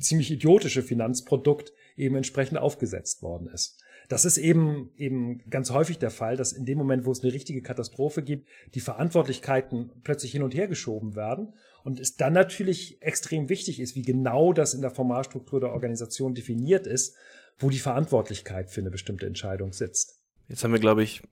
ziemlich 0.00 0.32
idiotische 0.32 0.82
Finanzprodukt 0.82 1.72
eben 1.96 2.16
entsprechend 2.16 2.58
aufgesetzt 2.58 3.22
worden 3.22 3.46
ist. 3.46 3.78
Das 4.08 4.24
ist 4.24 4.36
eben, 4.36 4.90
eben 4.96 5.38
ganz 5.50 5.70
häufig 5.70 5.98
der 5.98 6.10
Fall, 6.10 6.36
dass 6.36 6.52
in 6.52 6.64
dem 6.64 6.78
Moment, 6.78 7.04
wo 7.04 7.12
es 7.12 7.22
eine 7.22 7.32
richtige 7.32 7.62
Katastrophe 7.62 8.22
gibt, 8.22 8.48
die 8.74 8.80
Verantwortlichkeiten 8.80 9.90
plötzlich 10.02 10.32
hin 10.32 10.42
und 10.42 10.54
her 10.54 10.68
geschoben 10.68 11.16
werden 11.16 11.54
und 11.84 12.00
es 12.00 12.16
dann 12.16 12.32
natürlich 12.32 13.00
extrem 13.02 13.48
wichtig 13.48 13.80
ist, 13.80 13.94
wie 13.94 14.02
genau 14.02 14.52
das 14.52 14.74
in 14.74 14.80
der 14.80 14.90
Formalstruktur 14.90 15.60
der 15.60 15.72
Organisation 15.72 16.34
definiert 16.34 16.86
ist, 16.86 17.16
wo 17.58 17.70
die 17.70 17.78
Verantwortlichkeit 17.78 18.70
für 18.70 18.80
eine 18.80 18.90
bestimmte 18.90 19.26
Entscheidung 19.26 19.72
sitzt. 19.72 20.20
Jetzt 20.48 20.64
haben 20.64 20.72
wir, 20.72 20.80
glaube 20.80 21.02
ich, 21.02 21.22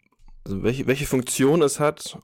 also 0.45 0.63
welche, 0.63 0.87
welche 0.87 1.07
Funktion 1.07 1.63
es 1.63 1.81
hat 1.81 2.19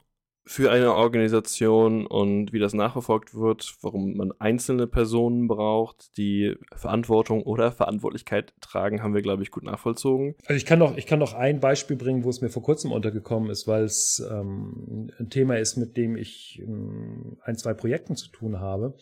für 0.49 0.71
eine 0.71 0.95
Organisation 0.95 2.07
und 2.07 2.55
wie 2.55 2.59
das 2.59 2.73
nachverfolgt 2.73 3.35
wird, 3.35 3.75
warum 3.83 4.17
man 4.17 4.33
einzelne 4.39 4.87
Personen 4.87 5.47
braucht, 5.47 6.17
die 6.17 6.57
Verantwortung 6.75 7.43
oder 7.43 7.71
Verantwortlichkeit 7.71 8.55
tragen, 8.63 9.03
haben 9.03 9.15
wir, 9.15 9.21
glaube 9.21 9.43
ich, 9.43 9.51
gut 9.51 9.65
nachvollzogen. 9.65 10.37
Also 10.47 10.55
ich 10.55 10.65
kann 10.65 10.79
noch, 10.79 10.97
ich 10.97 11.07
kann 11.07 11.19
noch 11.19 11.35
ein 11.35 11.61
Beispiel 11.61 11.97
bringen, 11.97 12.25
wo 12.25 12.31
es 12.31 12.41
mir 12.41 12.49
vor 12.49 12.63
kurzem 12.63 12.93
untergekommen 12.93 13.51
ist, 13.51 13.69
weil 13.69 13.85
es 13.85 14.27
ähm, 14.31 15.11
ein 15.19 15.29
Thema 15.29 15.59
ist, 15.59 15.77
mit 15.77 15.99
dem 15.99 16.17
ich 16.17 16.63
ähm, 16.63 17.37
ein, 17.43 17.57
zwei 17.57 17.75
Projekten 17.75 18.17
zu 18.17 18.29
tun 18.29 18.59
habe. 18.59 18.95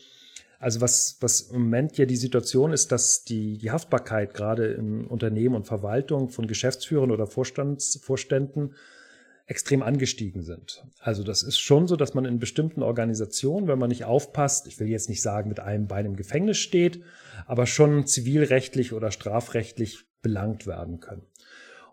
Also 0.59 0.81
was, 0.81 1.19
was 1.21 1.43
im 1.43 1.63
Moment 1.63 1.97
ja 1.97 2.07
die 2.07 2.17
Situation 2.17 2.73
ist, 2.73 2.91
dass 2.91 3.23
die, 3.23 3.57
die 3.57 3.71
Haftbarkeit 3.71 4.35
gerade 4.35 4.67
in 4.73 5.07
Unternehmen 5.07 5.55
und 5.55 5.69
Verwaltung 5.69 6.29
von 6.29 6.49
Geschäftsführern 6.49 7.13
oder 7.13 7.29
Vorstands, 7.29 8.01
Vorständen 8.03 8.75
extrem 9.47 9.83
angestiegen 9.83 10.43
sind. 10.43 10.85
Also 10.99 11.23
das 11.23 11.43
ist 11.43 11.59
schon 11.59 11.87
so, 11.87 11.95
dass 11.97 12.15
man 12.15 12.25
in 12.25 12.41
bestimmten 12.41 12.83
Organisationen, 12.83 13.69
wenn 13.69 13.79
man 13.79 13.89
nicht 13.89 14.05
aufpasst, 14.05 14.67
ich 14.67 14.81
will 14.81 14.89
jetzt 14.89 15.09
nicht 15.09 15.23
sagen, 15.23 15.49
mit 15.49 15.61
einem 15.61 15.87
Bein 15.87 16.05
im 16.05 16.17
Gefängnis 16.17 16.59
steht, 16.59 17.03
aber 17.47 17.67
schon 17.67 18.07
zivilrechtlich 18.07 18.93
oder 18.93 19.13
strafrechtlich 19.13 20.05
belangt 20.21 20.67
werden 20.67 20.99
können. 20.99 21.23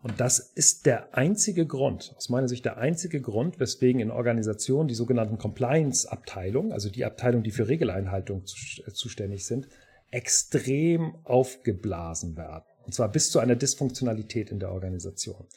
Und 0.02 0.20
das 0.20 0.40
ist 0.40 0.86
der 0.86 1.16
einzige 1.16 1.66
Grund, 1.66 2.14
aus 2.18 2.28
meiner 2.28 2.50
Sicht 2.50 2.66
der 2.66 2.78
einzige 2.78 3.22
Grund, 3.22 3.60
weswegen 3.60 4.02
in 4.02 4.12
Organisationen 4.12 4.90
die 4.90 4.96
sogenannten 4.96 5.38
Compliance-Abteilungen, 5.38 6.74
also 6.74 6.90
die 6.90 7.06
Abteilung, 7.06 7.44
die 7.44 7.52
für 7.52 7.70
Regeleinhaltung 7.70 8.46
zuständig 8.46 9.46
sind, 9.46 9.70
extrem 10.12 11.16
aufgeblasen 11.24 12.36
werden. 12.36 12.66
Und 12.86 12.94
zwar 12.94 13.10
bis 13.10 13.32
zu 13.32 13.40
einer 13.40 13.56
Dysfunktionalität 13.56 14.52
in 14.52 14.60
der 14.60 14.74
Organisation. 14.74 15.48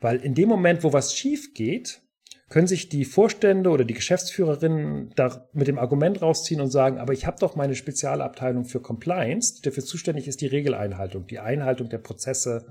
Weil 0.00 0.18
in 0.18 0.34
dem 0.34 0.48
Moment, 0.48 0.82
wo 0.82 0.92
was 0.92 1.14
schief 1.14 1.54
geht, 1.54 2.02
können 2.50 2.66
sich 2.66 2.88
die 2.88 3.04
Vorstände 3.04 3.70
oder 3.70 3.84
die 3.84 3.94
Geschäftsführerinnen 3.94 5.12
da 5.14 5.48
mit 5.52 5.68
dem 5.68 5.78
Argument 5.78 6.20
rausziehen 6.20 6.60
und 6.60 6.70
sagen, 6.70 6.98
aber 6.98 7.12
ich 7.12 7.24
habe 7.24 7.38
doch 7.38 7.54
meine 7.54 7.76
Spezialabteilung 7.76 8.64
für 8.64 8.80
Compliance, 8.80 9.54
die 9.54 9.62
dafür 9.62 9.84
zuständig 9.84 10.26
ist, 10.26 10.40
die 10.40 10.48
Regeleinhaltung, 10.48 11.28
die 11.28 11.38
Einhaltung 11.38 11.88
der 11.88 11.98
Prozesse 11.98 12.66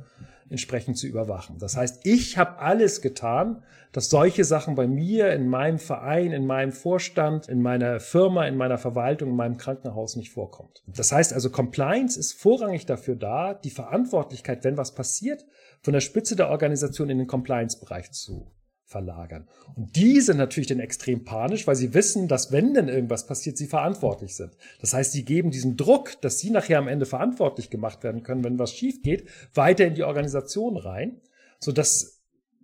entsprechend 0.49 0.97
zu 0.97 1.07
überwachen. 1.07 1.59
Das 1.59 1.77
heißt, 1.77 2.05
ich 2.05 2.37
habe 2.37 2.59
alles 2.59 3.01
getan, 3.01 3.63
dass 3.93 4.09
solche 4.09 4.43
Sachen 4.43 4.75
bei 4.75 4.85
mir, 4.85 5.31
in 5.31 5.47
meinem 5.47 5.79
Verein, 5.79 6.33
in 6.33 6.45
meinem 6.45 6.73
Vorstand, 6.73 7.47
in 7.47 7.61
meiner 7.61 8.01
Firma, 8.01 8.47
in 8.47 8.57
meiner 8.57 8.77
Verwaltung, 8.77 9.29
in 9.29 9.35
meinem 9.35 9.57
Krankenhaus 9.57 10.17
nicht 10.17 10.31
vorkommt. 10.31 10.83
Das 10.87 11.13
heißt 11.13 11.33
also, 11.33 11.51
Compliance 11.51 12.19
ist 12.19 12.33
vorrangig 12.33 12.85
dafür 12.85 13.15
da, 13.15 13.53
die 13.53 13.69
Verantwortlichkeit, 13.69 14.65
wenn 14.65 14.75
was 14.75 14.93
passiert, 14.93 15.45
von 15.81 15.93
der 15.93 16.01
Spitze 16.01 16.35
der 16.35 16.49
Organisation 16.49 17.09
in 17.09 17.19
den 17.19 17.27
Compliance-Bereich 17.27 18.11
zu 18.11 18.51
verlagern. 18.89 19.47
Und 19.75 19.95
die 19.95 20.19
sind 20.19 20.37
natürlich 20.37 20.67
dann 20.67 20.79
extrem 20.79 21.23
panisch, 21.23 21.67
weil 21.67 21.75
sie 21.75 21.93
wissen, 21.93 22.27
dass 22.27 22.51
wenn 22.51 22.73
denn 22.73 22.89
irgendwas 22.89 23.27
passiert, 23.27 23.55
sie 23.55 23.67
verantwortlich 23.67 24.35
sind. 24.35 24.57
Das 24.81 24.95
heißt, 24.95 25.11
sie 25.11 25.23
geben 25.23 25.51
diesen 25.51 25.77
Druck, 25.77 26.19
dass 26.21 26.39
sie 26.39 26.49
nachher 26.49 26.79
am 26.79 26.87
Ende 26.87 27.05
verantwortlich 27.05 27.69
gemacht 27.69 28.03
werden 28.03 28.23
können, 28.23 28.43
wenn 28.43 28.57
was 28.57 28.73
schief 28.73 29.03
geht, 29.03 29.29
weiter 29.53 29.85
in 29.85 29.93
die 29.93 30.03
Organisation 30.03 30.75
rein, 30.75 31.21
sodass 31.59 32.19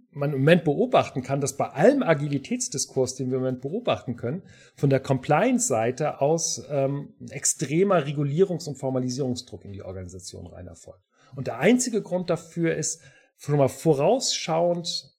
man 0.10 0.34
im 0.34 0.40
Moment 0.40 0.64
beobachten 0.64 1.22
kann, 1.22 1.42
dass 1.42 1.58
bei 1.58 1.70
allem 1.70 2.02
Agilitätsdiskurs, 2.02 3.16
den 3.16 3.30
wir 3.30 3.38
im 3.38 3.44
Moment 3.44 3.62
beobachten 3.62 4.16
können, 4.16 4.42
von 4.76 4.90
der 4.90 5.02
Compliance-Seite 5.02 6.22
aus 6.22 6.64
ähm, 6.70 7.14
extremer 7.30 8.04
Regulierungs- 8.04 8.68
und 8.68 8.78
Formalisierungsdruck 8.78 9.64
in 9.64 9.74
die 9.74 9.84
Organisation 9.84 10.48
rein 10.48 10.68
erfolgt. 10.68 11.04
Und 11.36 11.48
der 11.48 11.60
einzige 11.60 12.02
Grund 12.02 12.30
dafür 12.30 12.76
ist, 12.76 13.02
schon 13.38 13.58
mal 13.58 13.68
vorausschauend 13.68 15.15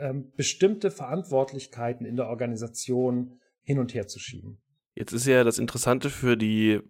ähm, 0.00 0.32
bestimmte 0.36 0.90
Verantwortlichkeiten 0.90 2.06
in 2.06 2.16
der 2.16 2.28
Organisation 2.28 3.40
hin 3.62 3.78
und 3.78 3.94
her 3.94 4.06
zu 4.06 4.18
schieben. 4.18 4.58
Jetzt 4.94 5.12
ist 5.12 5.26
ja 5.26 5.44
das 5.44 5.58
Interessante 5.58 6.10
für 6.10 6.36
die 6.36 6.80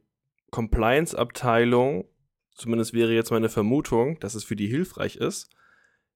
Compliance-Abteilung, 0.51 2.09
zumindest 2.55 2.93
wäre 2.93 3.13
jetzt 3.13 3.31
meine 3.31 3.49
Vermutung, 3.49 4.19
dass 4.21 4.35
es 4.35 4.45
für 4.45 4.57
die 4.57 4.67
hilfreich 4.67 5.17
ist. 5.17 5.51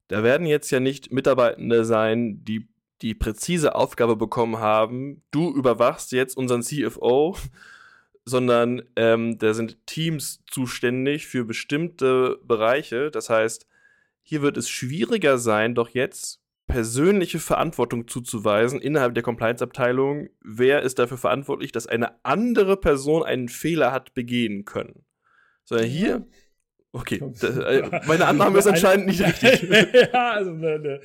Da 0.09 0.23
werden 0.23 0.47
jetzt 0.47 0.71
ja 0.71 0.81
nicht 0.81 1.13
Mitarbeitende 1.13 1.85
sein, 1.85 2.45
die 2.45 2.69
die 3.03 3.15
präzise 3.15 3.75
Aufgabe 3.75 4.17
bekommen 4.17 4.59
haben, 4.59 5.23
du 5.31 5.53
überwachst 5.55 6.13
jetzt 6.13 6.37
unseren 6.37 6.63
CFO, 6.63 7.37
sondern 8.25 8.83
ähm, 8.97 9.39
da 9.39 9.53
sind 9.53 9.87
Teams 9.87 10.43
zuständig 10.51 11.27
für 11.27 11.45
bestimmte 11.45 12.39
Bereiche. 12.45 13.11
Das 13.11 13.29
heißt, 13.29 13.67
hier 14.23 14.41
wird 14.41 14.57
es 14.57 14.71
schwieriger 14.71 15.37
sein, 15.37 15.75
doch 15.75 15.91
jetzt 15.91 16.41
persönliche 16.67 17.39
Verantwortung 17.39 18.09
zuzuweisen 18.09 18.81
innerhalb 18.81 19.15
der 19.15 19.23
Compliance-Abteilung. 19.23 20.31
Wer 20.41 20.83
ist 20.83 20.99
dafür 20.99 21.19
verantwortlich, 21.19 21.73
dass 21.73 21.87
eine 21.87 22.25
andere 22.25 22.77
Person 22.77 23.23
einen 23.23 23.49
Fehler 23.49 23.93
hat 23.93 24.15
begehen 24.15 24.65
können? 24.65 25.05
Sondern 25.65 25.87
hier 25.87 26.27
Okay, 26.97 27.21
äh, 27.43 27.83
meine 28.07 28.25
Annahme 28.27 28.61
ist 28.61 28.67
anscheinend 28.69 29.09
nicht 29.09 29.21
richtig. 29.21 29.69
ja, 30.13 30.31
also 30.31 30.53
ne, 30.53 30.79
ne. 30.79 31.01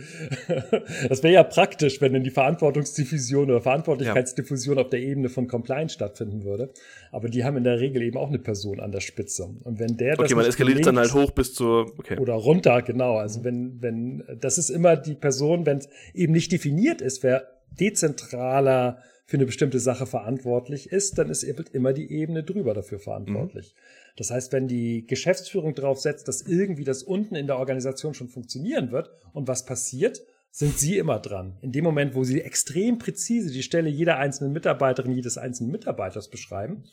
das 1.10 1.24
wäre 1.24 1.34
ja 1.34 1.44
praktisch, 1.44 2.00
wenn 2.00 2.14
dann 2.14 2.24
die 2.24 2.30
Verantwortungsdiffusion 2.30 3.50
oder 3.50 3.60
Verantwortlichkeitsdiffusion 3.60 4.78
ja. 4.78 4.84
auf 4.84 4.90
der 4.92 5.00
Ebene 5.00 5.30
von 5.30 5.48
Compliance 5.48 5.96
stattfinden 5.96 6.44
würde. 6.44 6.70
Aber 7.12 7.28
die 7.28 7.44
haben 7.44 7.58
in 7.58 7.64
der 7.64 7.80
Regel 7.80 8.04
eben 8.04 8.20
auch 8.20 8.28
eine 8.28 8.38
Person 8.38 8.80
an 8.80 8.92
der 8.92 9.00
Spitze. 9.00 9.50
Und 9.64 9.80
wenn 9.80 9.98
der 9.98 10.16
das 10.16 10.26
Okay, 10.26 10.36
man 10.36 10.46
eskaliert 10.46 10.86
dann 10.86 11.00
halt 11.00 11.12
hoch 11.16 11.32
bis 11.32 11.56
zur 11.56 11.92
okay. 11.98 12.20
oder 12.20 12.34
runter, 12.34 12.84
genau. 12.84 13.18
Also 13.18 13.44
wenn 13.44 13.82
wenn 13.82 14.24
das 14.40 14.60
ist 14.60 14.70
immer 14.70 14.96
die 14.96 15.16
Person, 15.16 15.66
wenn 15.66 15.80
es 15.80 15.90
eben 16.14 16.34
nicht 16.34 16.52
definiert 16.52 17.02
ist, 17.02 17.24
wer 17.24 17.48
dezentraler 17.72 19.02
für 19.26 19.38
eine 19.38 19.46
bestimmte 19.46 19.80
Sache 19.80 20.08
verantwortlich 20.08 20.92
ist, 20.92 21.20
dann 21.20 21.30
ist 21.30 21.44
eben 21.44 21.66
immer 21.72 21.94
die 21.94 22.12
Ebene 22.12 22.44
drüber 22.44 22.74
dafür 22.74 23.00
verantwortlich. 23.00 23.76
Mhm. 23.76 24.14
Das 24.18 24.32
heißt, 24.32 24.52
wenn 24.52 24.68
die 24.68 25.06
Geschäftsführung 25.06 25.76
darauf 25.76 26.00
setzt, 26.00 26.28
dass 26.28 26.42
irgendwie 26.42 26.84
das 26.84 27.04
unten 27.04 27.36
in 27.36 27.46
der 27.46 27.58
Organisation 27.58 28.14
schon 28.14 28.28
funktionieren 28.28 28.92
wird 28.92 29.12
und 29.34 29.48
was 29.48 29.66
passiert, 29.66 30.22
sind 30.52 30.80
sie 30.80 30.98
immer 30.98 31.20
dran. 31.20 31.58
In 31.62 31.72
dem 31.72 31.84
Moment, 31.84 32.16
wo 32.16 32.24
sie 32.24 32.42
extrem 32.42 32.98
präzise 32.98 33.52
die 33.52 33.64
Stelle 33.64 33.90
jeder 33.90 34.18
einzelnen 34.18 34.52
Mitarbeiterin, 34.52 35.12
jedes 35.12 35.38
einzelnen 35.38 35.72
Mitarbeiters 35.72 36.30
beschreiben, 36.30 36.86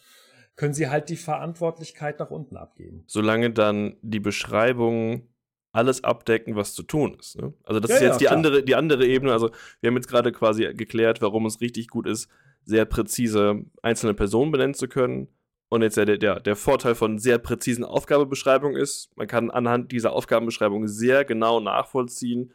können 0.57 0.75
sie 0.75 0.89
halt 0.89 1.09
die 1.09 1.17
Verantwortlichkeit 1.17 2.19
nach 2.19 2.31
unten 2.31 2.57
abgeben. 2.57 3.05
Solange 3.07 3.51
dann 3.51 3.97
die 4.03 4.21
Beschreibung 4.21 5.29
alles 5.77 6.03
abdecken, 6.03 6.57
was 6.57 6.75
zu 6.75 6.83
tun 6.83 7.17
ist. 7.21 7.39
Ne? 7.41 7.53
Also 7.65 7.81
das 7.81 7.91
ja, 7.91 7.97
ist 7.97 8.03
jetzt 8.03 8.21
ja, 8.23 8.29
die, 8.31 8.35
andere, 8.35 8.63
die 8.63 8.75
andere 8.75 9.07
Ebene. 9.07 9.33
Also 9.33 9.51
wir 9.81 9.89
haben 9.89 9.97
jetzt 9.97 10.09
gerade 10.09 10.33
quasi 10.33 10.63
geklärt, 10.75 11.21
warum 11.21 11.45
es 11.47 11.61
richtig 11.61 11.89
gut 11.89 12.07
ist, 12.07 12.29
sehr 12.65 12.87
präzise 12.87 13.65
einzelne 13.83 14.15
Personen 14.15 14.53
benennen 14.53 14.75
zu 14.75 14.89
können. 14.89 15.29
Und 15.69 15.83
jetzt 15.83 15.97
der, 15.97 16.17
der, 16.17 16.41
der 16.41 16.57
Vorteil 16.57 16.95
von 16.95 17.19
sehr 17.19 17.39
präzisen 17.39 17.85
Aufgabebeschreibungen 17.85 18.81
ist, 18.81 19.11
man 19.17 19.27
kann 19.27 19.51
anhand 19.51 19.93
dieser 19.93 20.13
Aufgabenbeschreibung 20.13 20.87
sehr 20.89 21.25
genau 21.25 21.61
nachvollziehen, 21.61 22.53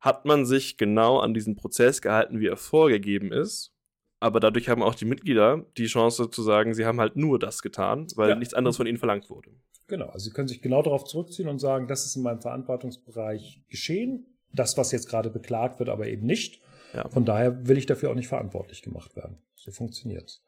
hat 0.00 0.24
man 0.24 0.46
sich 0.46 0.78
genau 0.78 1.18
an 1.18 1.34
diesen 1.34 1.56
Prozess 1.56 2.00
gehalten, 2.00 2.40
wie 2.40 2.46
er 2.46 2.56
vorgegeben 2.56 3.32
ist. 3.32 3.74
Aber 4.20 4.38
dadurch 4.40 4.68
haben 4.68 4.82
auch 4.82 4.94
die 4.94 5.04
Mitglieder 5.04 5.66
die 5.76 5.86
Chance 5.86 6.30
zu 6.30 6.42
sagen, 6.42 6.74
sie 6.74 6.86
haben 6.86 7.00
halt 7.00 7.16
nur 7.16 7.38
das 7.38 7.60
getan, 7.60 8.06
weil 8.14 8.30
ja. 8.30 8.36
nichts 8.36 8.54
anderes 8.54 8.76
von 8.76 8.86
ihnen 8.86 8.98
verlangt 8.98 9.28
wurde. 9.28 9.50
Genau, 9.88 10.06
also 10.06 10.24
sie 10.24 10.30
können 10.30 10.48
sich 10.48 10.62
genau 10.62 10.82
darauf 10.82 11.04
zurückziehen 11.04 11.48
und 11.48 11.58
sagen, 11.58 11.88
das 11.88 12.06
ist 12.06 12.16
in 12.16 12.22
meinem 12.22 12.40
Verantwortungsbereich 12.40 13.62
geschehen, 13.68 14.26
das, 14.52 14.76
was 14.76 14.92
jetzt 14.92 15.08
gerade 15.08 15.30
beklagt 15.30 15.78
wird, 15.78 15.88
aber 15.88 16.06
eben 16.06 16.26
nicht. 16.26 16.60
Ja. 16.94 17.08
Von 17.08 17.24
daher 17.24 17.66
will 17.66 17.78
ich 17.78 17.86
dafür 17.86 18.10
auch 18.10 18.14
nicht 18.14 18.28
verantwortlich 18.28 18.82
gemacht 18.82 19.16
werden. 19.16 19.38
So 19.54 19.70
funktioniert 19.70 20.24
es. 20.24 20.42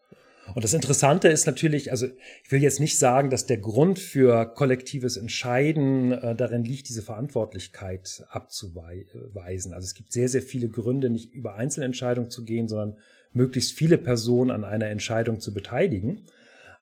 Und 0.55 0.63
das 0.63 0.75
Interessante 0.75 1.29
ist 1.29 1.47
natürlich, 1.47 1.91
also 1.91 2.07
ich 2.45 2.53
will 2.53 2.63
jetzt 2.63 2.81
nicht 2.81 2.99
sagen, 2.99 3.31
dass 3.31 3.47
der 3.47 3.57
Grund 3.57 3.99
für 3.99 4.45
kollektives 4.45 5.17
Entscheiden 5.17 6.13
äh, 6.13 6.35
darin 6.35 6.65
liegt, 6.65 6.89
diese 6.89 7.01
Verantwortlichkeit 7.01 8.25
abzuweisen. 8.29 9.73
Also 9.73 9.87
es 9.87 9.95
gibt 9.95 10.13
sehr, 10.13 10.29
sehr 10.29 10.43
viele 10.43 10.69
Gründe, 10.69 11.09
nicht 11.09 11.33
über 11.33 11.55
Einzelentscheidungen 11.55 12.31
zu 12.31 12.45
gehen, 12.45 12.69
sondern 12.69 12.99
möglichst 13.33 13.73
viele 13.73 13.97
Personen 13.97 14.51
an 14.51 14.65
einer 14.65 14.89
Entscheidung 14.89 15.41
zu 15.41 15.55
beteiligen. 15.55 16.27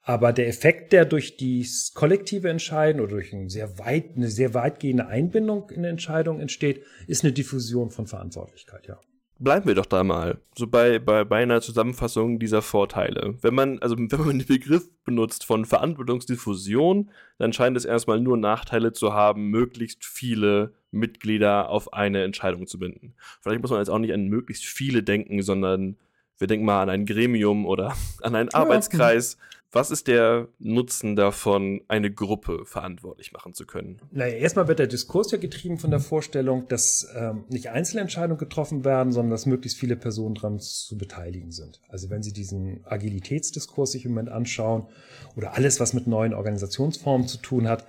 Aber 0.02 0.32
der 0.32 0.48
Effekt, 0.48 0.92
der 0.92 1.04
durch 1.04 1.36
das 1.36 1.92
kollektive 1.94 2.48
Entscheiden 2.48 3.00
oder 3.00 3.12
durch 3.12 3.32
eine 3.32 3.48
sehr, 3.48 3.78
weit, 3.78 4.16
eine 4.16 4.28
sehr 4.28 4.52
weitgehende 4.52 5.06
Einbindung 5.06 5.70
in 5.70 5.84
Entscheidungen 5.84 6.40
entsteht, 6.40 6.82
ist 7.06 7.24
eine 7.24 7.32
Diffusion 7.32 7.90
von 7.90 8.06
Verantwortlichkeit, 8.06 8.88
ja 8.88 8.98
bleiben 9.42 9.66
wir 9.66 9.74
doch 9.74 9.86
da 9.86 10.04
mal, 10.04 10.38
so 10.56 10.66
bei, 10.66 10.98
bei, 10.98 11.24
bei 11.24 11.42
einer 11.42 11.60
Zusammenfassung 11.60 12.38
dieser 12.38 12.62
Vorteile. 12.62 13.34
Wenn 13.42 13.54
man, 13.54 13.78
also 13.80 13.96
wenn 13.98 14.20
man 14.20 14.38
den 14.38 14.46
Begriff 14.46 14.88
benutzt 15.04 15.44
von 15.44 15.64
Verantwortungsdiffusion, 15.64 17.10
dann 17.38 17.52
scheint 17.52 17.76
es 17.76 17.84
erstmal 17.84 18.20
nur 18.20 18.36
Nachteile 18.36 18.92
zu 18.92 19.12
haben, 19.12 19.48
möglichst 19.48 20.04
viele 20.04 20.74
Mitglieder 20.90 21.70
auf 21.70 21.92
eine 21.92 22.22
Entscheidung 22.22 22.66
zu 22.66 22.78
binden. 22.78 23.14
Vielleicht 23.40 23.62
muss 23.62 23.70
man 23.70 23.80
jetzt 23.80 23.88
auch 23.88 23.98
nicht 23.98 24.12
an 24.12 24.28
möglichst 24.28 24.64
viele 24.64 25.02
denken, 25.02 25.42
sondern 25.42 25.96
wir 26.38 26.46
denken 26.46 26.64
mal 26.64 26.82
an 26.82 26.90
ein 26.90 27.06
Gremium 27.06 27.66
oder 27.66 27.94
an 28.22 28.34
einen 28.34 28.52
Arbeitskreis. 28.52 29.36
Was 29.74 29.90
ist 29.90 30.06
der 30.06 30.48
Nutzen 30.58 31.16
davon, 31.16 31.80
eine 31.88 32.12
Gruppe 32.12 32.66
verantwortlich 32.66 33.32
machen 33.32 33.54
zu 33.54 33.64
können? 33.64 34.02
Naja, 34.10 34.34
erstmal 34.34 34.68
wird 34.68 34.80
der 34.80 34.86
Diskurs 34.86 35.30
ja 35.30 35.38
getrieben 35.38 35.78
von 35.78 35.90
der 35.90 36.00
Vorstellung, 36.00 36.68
dass 36.68 37.08
ähm, 37.16 37.44
nicht 37.48 37.70
Einzelentscheidungen 37.70 38.36
getroffen 38.36 38.84
werden, 38.84 39.14
sondern 39.14 39.30
dass 39.30 39.46
möglichst 39.46 39.78
viele 39.78 39.96
Personen 39.96 40.34
daran 40.34 40.60
zu 40.60 40.98
beteiligen 40.98 41.52
sind. 41.52 41.80
Also 41.88 42.10
wenn 42.10 42.22
Sie 42.22 42.34
diesen 42.34 42.84
Agilitätsdiskurs 42.84 43.92
sich 43.92 44.04
im 44.04 44.10
Moment 44.10 44.28
anschauen 44.28 44.88
oder 45.36 45.54
alles, 45.54 45.80
was 45.80 45.94
mit 45.94 46.06
neuen 46.06 46.34
Organisationsformen 46.34 47.26
zu 47.26 47.38
tun 47.38 47.66
hat, 47.66 47.86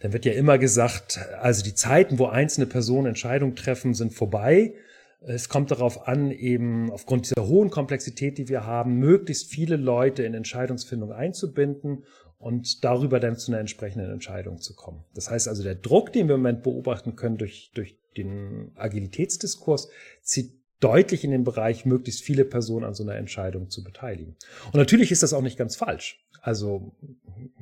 dann 0.00 0.12
wird 0.12 0.24
ja 0.24 0.32
immer 0.32 0.58
gesagt, 0.58 1.20
also 1.40 1.62
die 1.62 1.74
Zeiten, 1.74 2.18
wo 2.18 2.26
einzelne 2.26 2.66
Personen 2.66 3.06
Entscheidungen 3.06 3.54
treffen, 3.54 3.94
sind 3.94 4.14
vorbei. 4.14 4.74
Es 5.20 5.48
kommt 5.48 5.70
darauf 5.70 6.08
an, 6.08 6.30
eben 6.30 6.90
aufgrund 6.90 7.30
dieser 7.30 7.46
hohen 7.46 7.70
Komplexität, 7.70 8.38
die 8.38 8.48
wir 8.48 8.64
haben, 8.64 8.94
möglichst 8.94 9.50
viele 9.50 9.76
Leute 9.76 10.22
in 10.22 10.32
Entscheidungsfindung 10.32 11.12
einzubinden 11.12 12.04
und 12.38 12.84
darüber 12.84 13.20
dann 13.20 13.36
zu 13.36 13.52
einer 13.52 13.60
entsprechenden 13.60 14.10
Entscheidung 14.10 14.60
zu 14.60 14.74
kommen. 14.74 15.04
Das 15.14 15.30
heißt 15.30 15.46
also, 15.46 15.62
der 15.62 15.74
Druck, 15.74 16.12
den 16.12 16.26
wir 16.28 16.36
im 16.36 16.40
Moment 16.40 16.62
beobachten 16.62 17.16
können 17.16 17.36
durch, 17.36 17.70
durch 17.74 17.98
den 18.16 18.72
Agilitätsdiskurs, 18.76 19.90
zieht 20.22 20.54
deutlich 20.80 21.22
in 21.22 21.30
den 21.30 21.44
Bereich, 21.44 21.84
möglichst 21.84 22.22
viele 22.22 22.46
Personen 22.46 22.86
an 22.86 22.94
so 22.94 23.02
einer 23.02 23.16
Entscheidung 23.16 23.68
zu 23.68 23.84
beteiligen. 23.84 24.36
Und 24.66 24.76
natürlich 24.76 25.12
ist 25.12 25.22
das 25.22 25.34
auch 25.34 25.42
nicht 25.42 25.58
ganz 25.58 25.76
falsch. 25.76 26.24
Also 26.40 26.92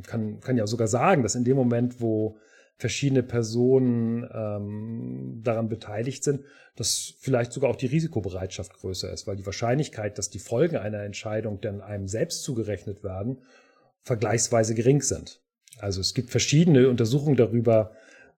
kann, 0.05 0.39
kann 0.39 0.57
ja 0.57 0.69
sogar 0.69 0.87
sagen, 0.87 1.25
dass 1.25 1.35
in 1.35 1.43
dem 1.43 1.57
Moment, 1.57 2.01
wo 2.01 2.39
verschiedene 2.79 3.25
Personen 3.25 4.29
ähm, 4.33 5.41
daran 5.43 5.69
beteiligt 5.69 6.23
sind, 6.23 6.45
dass 6.77 7.15
vielleicht 7.19 7.53
sogar 7.53 7.71
auch 7.71 7.77
die 7.77 7.87
Risikobereitschaft 7.87 8.73
größer 8.75 9.13
ist, 9.13 9.27
weil 9.27 9.37
die 9.37 9.47
Wahrscheinlichkeit, 9.47 10.17
dass 10.17 10.31
die 10.31 10.39
Folgen 10.39 10.77
einer 10.77 11.03
Entscheidung 11.03 11.61
dann 11.61 11.81
einem 11.81 12.07
selbst 12.07 12.45
zugerechnet 12.45 13.03
werden, 13.03 13.39
vergleichsweise 14.03 14.77
gering 14.77 15.03
sind. 15.03 15.43
Also 15.79 16.01
es 16.01 16.15
gibt 16.15 16.31
verschiedene 16.31 16.89
Untersuchungen 16.89 17.37
darüber, 17.37 17.93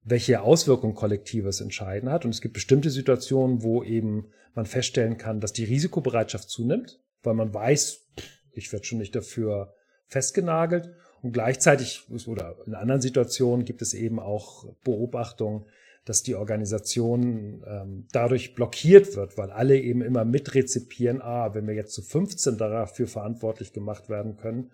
welche 0.05 0.41
Auswirkungen 0.41 0.95
kollektives 0.95 1.61
Entscheiden 1.61 2.11
hat. 2.11 2.25
Und 2.25 2.31
es 2.31 2.41
gibt 2.41 2.55
bestimmte 2.55 2.91
Situationen, 2.91 3.63
wo 3.63 3.85
eben 3.85 4.31
man 4.55 4.65
feststellen 4.65 5.19
kann, 5.19 5.41
dass 5.41 5.53
die 5.53 5.65
Risikobereitschaft 5.65 6.49
zunimmt, 6.49 6.99
weil 7.23 7.35
man 7.35 7.53
weiß, 7.53 8.07
ich 8.53 8.73
werde 8.73 8.87
schon 8.87 8.99
nicht 8.99 9.15
dafür 9.15 9.75
festgenagelt. 10.07 10.91
Und 11.23 11.33
gleichzeitig 11.33 12.07
oder 12.27 12.57
in 12.67 12.75
anderen 12.75 13.01
Situationen 13.01 13.65
gibt 13.65 13.83
es 13.83 13.95
eben 13.95 14.19
auch 14.19 14.67
Beobachtungen, 14.85 15.67
dass 16.05 16.23
die 16.23 16.35
Organisation 16.35 17.63
ähm, 17.67 18.07
dadurch 18.13 18.55
blockiert 18.55 19.17
wird, 19.17 19.37
weil 19.37 19.51
alle 19.51 19.79
eben 19.79 20.03
immer 20.03 20.25
mitrezipieren, 20.25 21.21
ah, 21.21 21.55
wenn 21.55 21.67
wir 21.67 21.75
jetzt 21.75 21.93
zu 21.93 22.03
15 22.03 22.57
dafür 22.57 23.07
verantwortlich 23.07 23.73
gemacht 23.73 24.09
werden 24.09 24.37
können, 24.37 24.71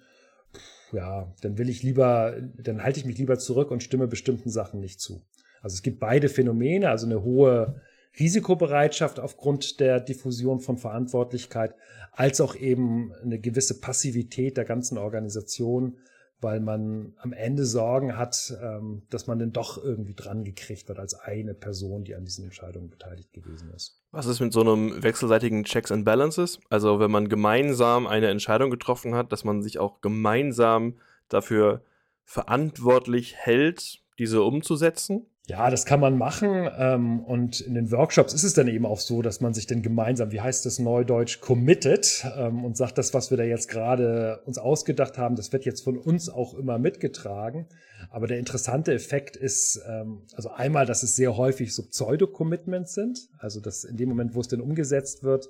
ja, 0.93 1.33
dann 1.43 1.59
will 1.59 1.69
ich 1.69 1.83
lieber, 1.83 2.37
dann 2.57 2.83
halte 2.83 3.01
ich 3.01 3.07
mich 3.07 3.19
lieber 3.19 3.39
zurück 3.39 3.71
und 3.71 3.83
stimme 3.83 4.07
bestimmten 4.07 4.51
Sachen 4.51 4.81
nicht 4.81 5.01
zu. 5.01 5.21
Also 5.61 5.75
es 5.75 5.83
gibt 5.83 5.99
beide 5.99 6.29
Phänomene, 6.29 6.91
also 6.91 7.07
eine 7.07 7.23
hohe 7.25 7.81
Risikobereitschaft 8.19 9.21
aufgrund 9.21 9.81
der 9.81 10.01
Diffusion 10.01 10.61
von 10.61 10.79
Verantwortlichkeit, 10.79 11.75
als 12.13 12.41
auch 12.41 12.55
eben 12.55 13.13
eine 13.23 13.39
gewisse 13.39 13.81
Passivität 13.81 14.57
der 14.57 14.65
ganzen 14.65 14.97
Organisation, 14.97 15.99
weil 16.41 16.61
man 16.61 17.15
am 17.19 17.33
Ende 17.33 17.65
Sorgen 17.65 18.17
hat, 18.17 18.55
ähm, 18.63 19.03
dass 19.11 19.27
man 19.27 19.39
dann 19.39 19.53
doch 19.53 19.83
irgendwie 19.83 20.15
dran 20.15 20.45
gekriegt 20.45 20.89
wird 20.89 20.99
als 20.99 21.15
eine 21.15 21.55
Person, 21.55 22.05
die 22.05 22.15
an 22.15 22.25
diesen 22.25 22.45
Entscheidungen 22.45 22.91
beteiligt 22.91 23.33
gewesen 23.33 23.71
ist. 23.75 24.03
Was 24.11 24.27
ist 24.27 24.41
mit 24.41 24.53
so 24.53 24.61
einem 24.61 25.03
wechselseitigen 25.03 25.65
Checks 25.65 25.91
and 25.91 26.05
Balances? 26.05 26.61
Also 26.69 27.01
wenn 27.01 27.11
man 27.11 27.29
gemeinsam 27.29 28.07
eine 28.07 28.29
Entscheidung 28.29 28.71
getroffen 28.71 29.15
hat, 29.15 29.33
dass 29.33 29.45
man 29.45 29.63
sich 29.63 29.79
auch 29.79 30.01
gemeinsam 30.01 30.99
dafür 31.29 31.83
verantwortlich 32.25 33.37
hält, 33.37 34.03
diese 34.19 34.43
umzusetzen? 34.43 35.27
Ja, 35.49 35.71
das 35.71 35.85
kann 35.85 36.01
man 36.01 36.19
machen. 36.19 36.69
Ähm, 36.77 37.21
und 37.21 37.61
in 37.61 37.75
den 37.75 37.93
Workshops 37.93 38.35
ist 38.35 38.43
es 38.43 38.55
dann 38.55 38.67
eben 38.67 38.85
auch 38.85 38.99
so, 38.99 39.23
dass 39.23 39.41
man 39.41 39.55
sich 39.55 39.69
dann 39.69 39.81
gemeinsam, 39.81 40.33
wie 40.33 40.41
heißt 40.41 40.67
das 40.67 40.81
neudeutsch, 40.81 41.41
committet 41.41 42.27
ähm, 42.37 42.65
und 42.65 42.77
sagt, 42.77 42.99
das, 42.99 43.15
was 43.15 43.31
wir 43.31 43.37
da 43.39 43.45
jetzt 43.45 43.69
gerade 43.69 44.41
uns 44.45 44.59
ausgedacht 44.59 45.19
haben, 45.19 45.37
das 45.37 45.53
wird 45.53 45.65
jetzt 45.65 45.85
von 45.85 45.99
uns 45.99 46.29
auch 46.29 46.55
immer 46.55 46.79
mitgetragen. 46.79 47.67
Aber 48.11 48.27
der 48.27 48.41
interessante 48.41 48.93
Effekt 48.93 49.37
ist, 49.37 49.81
ähm, 49.89 50.23
also 50.35 50.51
einmal, 50.51 50.85
dass 50.85 51.05
es 51.05 51.15
sehr 51.15 51.37
häufig 51.37 51.73
so 51.73 51.85
Pseudo-Commitments 51.85 52.95
sind. 52.95 53.29
Also, 53.39 53.61
dass 53.61 53.85
in 53.85 53.97
dem 53.97 54.09
Moment, 54.09 54.35
wo 54.35 54.41
es 54.41 54.49
denn 54.49 54.61
umgesetzt 54.61 55.23
wird, 55.23 55.49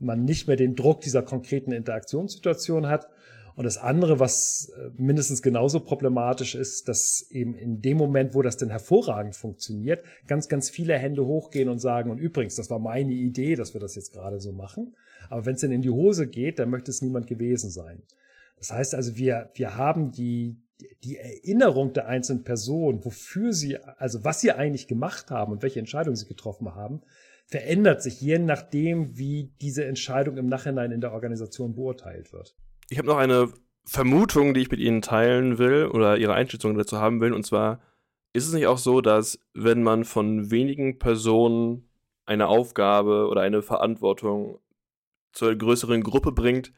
man 0.00 0.24
nicht 0.24 0.48
mehr 0.48 0.56
den 0.56 0.74
Druck 0.74 1.00
dieser 1.00 1.22
konkreten 1.22 1.70
Interaktionssituation 1.70 2.88
hat 2.88 3.08
und 3.58 3.64
das 3.64 3.76
andere, 3.76 4.20
was 4.20 4.70
äh, 4.78 4.90
mindestens 4.98 5.42
genauso 5.42 5.80
problematisch 5.80 6.54
ist, 6.54 6.86
dass 6.86 7.26
eben 7.28 7.56
in 7.56 7.82
dem 7.82 7.96
Moment, 7.96 8.36
wo 8.36 8.40
das 8.40 8.56
denn 8.56 8.70
hervorragend 8.70 9.34
funktioniert, 9.34 10.04
ganz, 10.28 10.46
ganz 10.46 10.70
viele 10.70 10.96
Hände 10.96 11.26
hochgehen 11.26 11.68
und 11.68 11.80
sagen, 11.80 12.12
und 12.12 12.18
übrigens, 12.18 12.54
das 12.54 12.70
war 12.70 12.78
meine 12.78 13.10
Idee, 13.10 13.56
dass 13.56 13.74
wir 13.74 13.80
das 13.80 13.96
jetzt 13.96 14.12
gerade 14.12 14.38
so 14.38 14.52
machen. 14.52 14.94
Aber 15.28 15.44
wenn 15.44 15.56
es 15.56 15.60
denn 15.62 15.72
in 15.72 15.82
die 15.82 15.90
Hose 15.90 16.28
geht, 16.28 16.60
dann 16.60 16.70
möchte 16.70 16.92
es 16.92 17.02
niemand 17.02 17.26
gewesen 17.26 17.68
sein. 17.68 18.04
Das 18.58 18.70
heißt 18.70 18.94
also, 18.94 19.16
wir, 19.16 19.50
wir 19.54 19.76
haben 19.76 20.12
die, 20.12 20.62
die 21.02 21.16
Erinnerung 21.16 21.92
der 21.92 22.06
einzelnen 22.06 22.44
Personen, 22.44 23.04
wofür 23.04 23.52
sie, 23.52 23.76
also 23.76 24.22
was 24.22 24.40
sie 24.40 24.52
eigentlich 24.52 24.86
gemacht 24.86 25.32
haben 25.32 25.50
und 25.50 25.64
welche 25.64 25.80
Entscheidungen 25.80 26.14
sie 26.14 26.28
getroffen 26.28 26.76
haben, 26.76 27.02
verändert 27.46 28.04
sich 28.04 28.20
je 28.20 28.38
nachdem, 28.38 29.18
wie 29.18 29.50
diese 29.60 29.84
Entscheidung 29.84 30.36
im 30.36 30.46
Nachhinein 30.46 30.92
in 30.92 31.00
der 31.00 31.12
Organisation 31.12 31.74
beurteilt 31.74 32.32
wird. 32.32 32.54
Ich 32.90 32.98
habe 32.98 33.08
noch 33.08 33.18
eine 33.18 33.52
Vermutung, 33.84 34.54
die 34.54 34.60
ich 34.62 34.70
mit 34.70 34.80
Ihnen 34.80 35.02
teilen 35.02 35.58
will 35.58 35.86
oder 35.86 36.16
Ihre 36.16 36.34
Einschätzung 36.34 36.76
dazu 36.76 36.98
haben 36.98 37.20
will. 37.20 37.32
Und 37.32 37.44
zwar 37.44 37.80
ist 38.32 38.46
es 38.46 38.54
nicht 38.54 38.66
auch 38.66 38.78
so, 38.78 39.00
dass 39.00 39.38
wenn 39.54 39.82
man 39.82 40.04
von 40.04 40.50
wenigen 40.50 40.98
Personen 40.98 41.88
eine 42.24 42.48
Aufgabe 42.48 43.26
oder 43.28 43.42
eine 43.42 43.62
Verantwortung 43.62 44.58
zur 45.32 45.54
größeren 45.54 46.02
Gruppe 46.02 46.32
bringt, 46.32 46.72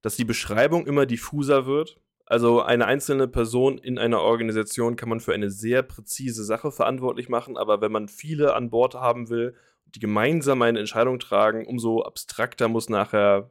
dass 0.00 0.16
die 0.16 0.24
Beschreibung 0.24 0.86
immer 0.86 1.06
diffuser 1.06 1.66
wird? 1.66 1.98
Also 2.26 2.62
eine 2.62 2.86
einzelne 2.86 3.28
Person 3.28 3.78
in 3.78 3.98
einer 3.98 4.20
Organisation 4.20 4.96
kann 4.96 5.08
man 5.08 5.20
für 5.20 5.34
eine 5.34 5.50
sehr 5.50 5.82
präzise 5.82 6.44
Sache 6.44 6.72
verantwortlich 6.72 7.28
machen, 7.28 7.56
aber 7.56 7.80
wenn 7.80 7.92
man 7.92 8.08
viele 8.08 8.54
an 8.54 8.70
Bord 8.70 8.94
haben 8.94 9.28
will, 9.28 9.54
die 9.86 10.00
gemeinsam 10.00 10.62
eine 10.62 10.78
Entscheidung 10.78 11.18
tragen, 11.18 11.66
umso 11.66 12.02
abstrakter 12.02 12.68
muss 12.68 12.88
nachher 12.88 13.50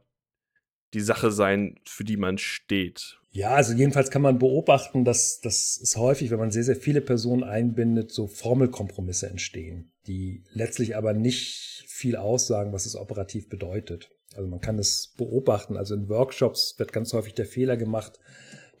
die 0.94 1.00
Sache 1.00 1.30
sein, 1.30 1.78
für 1.84 2.04
die 2.04 2.16
man 2.16 2.38
steht. 2.38 3.18
Ja, 3.30 3.54
also 3.54 3.72
jedenfalls 3.72 4.10
kann 4.10 4.20
man 4.20 4.38
beobachten, 4.38 5.04
dass 5.04 5.40
das 5.40 5.78
ist 5.78 5.96
häufig, 5.96 6.30
wenn 6.30 6.38
man 6.38 6.50
sehr, 6.50 6.64
sehr 6.64 6.76
viele 6.76 7.00
Personen 7.00 7.44
einbindet, 7.44 8.12
so 8.12 8.26
Formelkompromisse 8.26 9.28
entstehen, 9.28 9.90
die 10.06 10.44
letztlich 10.52 10.96
aber 10.96 11.14
nicht 11.14 11.84
viel 11.86 12.16
aussagen, 12.16 12.74
was 12.74 12.84
es 12.84 12.94
operativ 12.94 13.48
bedeutet. 13.48 14.10
Also 14.34 14.48
man 14.48 14.60
kann 14.60 14.78
es 14.78 15.14
beobachten. 15.16 15.78
Also 15.78 15.94
in 15.94 16.08
Workshops 16.10 16.78
wird 16.78 16.92
ganz 16.92 17.12
häufig 17.14 17.34
der 17.34 17.46
Fehler 17.46 17.78
gemacht, 17.78 18.18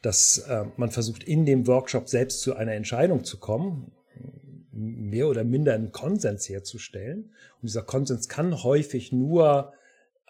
dass 0.02 0.38
äh, 0.38 0.64
man 0.76 0.90
versucht, 0.90 1.24
in 1.24 1.46
dem 1.46 1.66
Workshop 1.66 2.08
selbst 2.08 2.40
zu 2.40 2.54
einer 2.54 2.72
Entscheidung 2.72 3.24
zu 3.24 3.38
kommen, 3.38 3.92
mehr 4.72 5.28
oder 5.28 5.44
minder 5.44 5.74
einen 5.74 5.92
Konsens 5.92 6.48
herzustellen. 6.48 7.30
Und 7.60 7.68
dieser 7.68 7.82
Konsens 7.82 8.28
kann 8.28 8.62
häufig 8.62 9.12
nur 9.12 9.72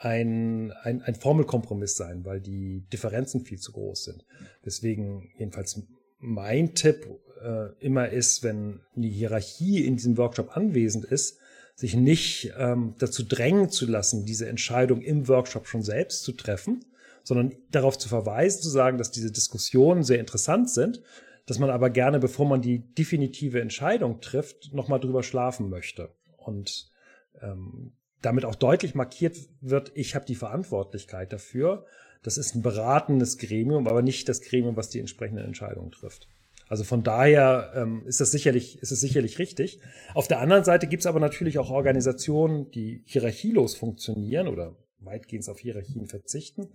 ein, 0.02 0.72
ein, 0.82 1.00
ein 1.02 1.14
Formelkompromiss 1.14 1.96
sein, 1.96 2.24
weil 2.24 2.40
die 2.40 2.84
Differenzen 2.92 3.44
viel 3.44 3.58
zu 3.58 3.70
groß 3.72 4.04
sind. 4.04 4.24
Deswegen 4.64 5.30
jedenfalls 5.38 5.80
mein 6.18 6.74
Tipp 6.74 7.06
äh, 7.40 7.68
immer 7.78 8.08
ist, 8.08 8.42
wenn 8.42 8.80
eine 8.96 9.06
Hierarchie 9.06 9.84
in 9.86 9.94
diesem 9.94 10.16
Workshop 10.18 10.56
anwesend 10.56 11.04
ist, 11.04 11.38
sich 11.76 11.94
nicht 11.94 12.52
ähm, 12.58 12.96
dazu 12.98 13.22
drängen 13.22 13.70
zu 13.70 13.86
lassen, 13.86 14.26
diese 14.26 14.48
Entscheidung 14.48 15.02
im 15.02 15.28
Workshop 15.28 15.68
schon 15.68 15.82
selbst 15.82 16.24
zu 16.24 16.32
treffen, 16.32 16.84
sondern 17.22 17.54
darauf 17.70 17.96
zu 17.96 18.08
verweisen, 18.08 18.60
zu 18.60 18.70
sagen, 18.70 18.98
dass 18.98 19.12
diese 19.12 19.30
Diskussionen 19.30 20.02
sehr 20.02 20.18
interessant 20.18 20.68
sind, 20.68 21.00
dass 21.46 21.60
man 21.60 21.70
aber 21.70 21.90
gerne, 21.90 22.18
bevor 22.18 22.46
man 22.46 22.60
die 22.60 22.92
definitive 22.94 23.60
Entscheidung 23.60 24.20
trifft, 24.20 24.72
nochmal 24.72 24.98
drüber 24.98 25.22
schlafen 25.22 25.70
möchte. 25.70 26.10
Und 26.36 26.90
ähm, 27.40 27.92
damit 28.22 28.44
auch 28.44 28.54
deutlich 28.54 28.94
markiert 28.94 29.36
wird, 29.60 29.92
ich 29.94 30.14
habe 30.14 30.24
die 30.24 30.34
Verantwortlichkeit 30.34 31.32
dafür. 31.32 31.84
Das 32.22 32.38
ist 32.38 32.54
ein 32.54 32.62
beratendes 32.62 33.36
Gremium, 33.36 33.88
aber 33.88 34.00
nicht 34.00 34.28
das 34.28 34.40
Gremium, 34.40 34.76
was 34.76 34.88
die 34.88 35.00
entsprechenden 35.00 35.44
Entscheidungen 35.44 35.90
trifft. 35.90 36.28
Also 36.68 36.84
von 36.84 37.02
daher 37.02 37.72
ähm, 37.74 38.06
ist 38.06 38.20
das 38.20 38.30
sicherlich, 38.30 38.78
ist 38.80 38.92
es 38.92 39.00
sicherlich 39.00 39.38
richtig. 39.38 39.80
Auf 40.14 40.28
der 40.28 40.40
anderen 40.40 40.64
Seite 40.64 40.86
gibt 40.86 41.02
es 41.02 41.06
aber 41.06 41.20
natürlich 41.20 41.58
auch 41.58 41.70
Organisationen, 41.70 42.70
die 42.70 43.02
hierarchielos 43.04 43.74
funktionieren 43.74 44.48
oder 44.48 44.76
weitgehend 45.00 45.46
auf 45.48 45.58
Hierarchien 45.58 46.06
verzichten, 46.06 46.70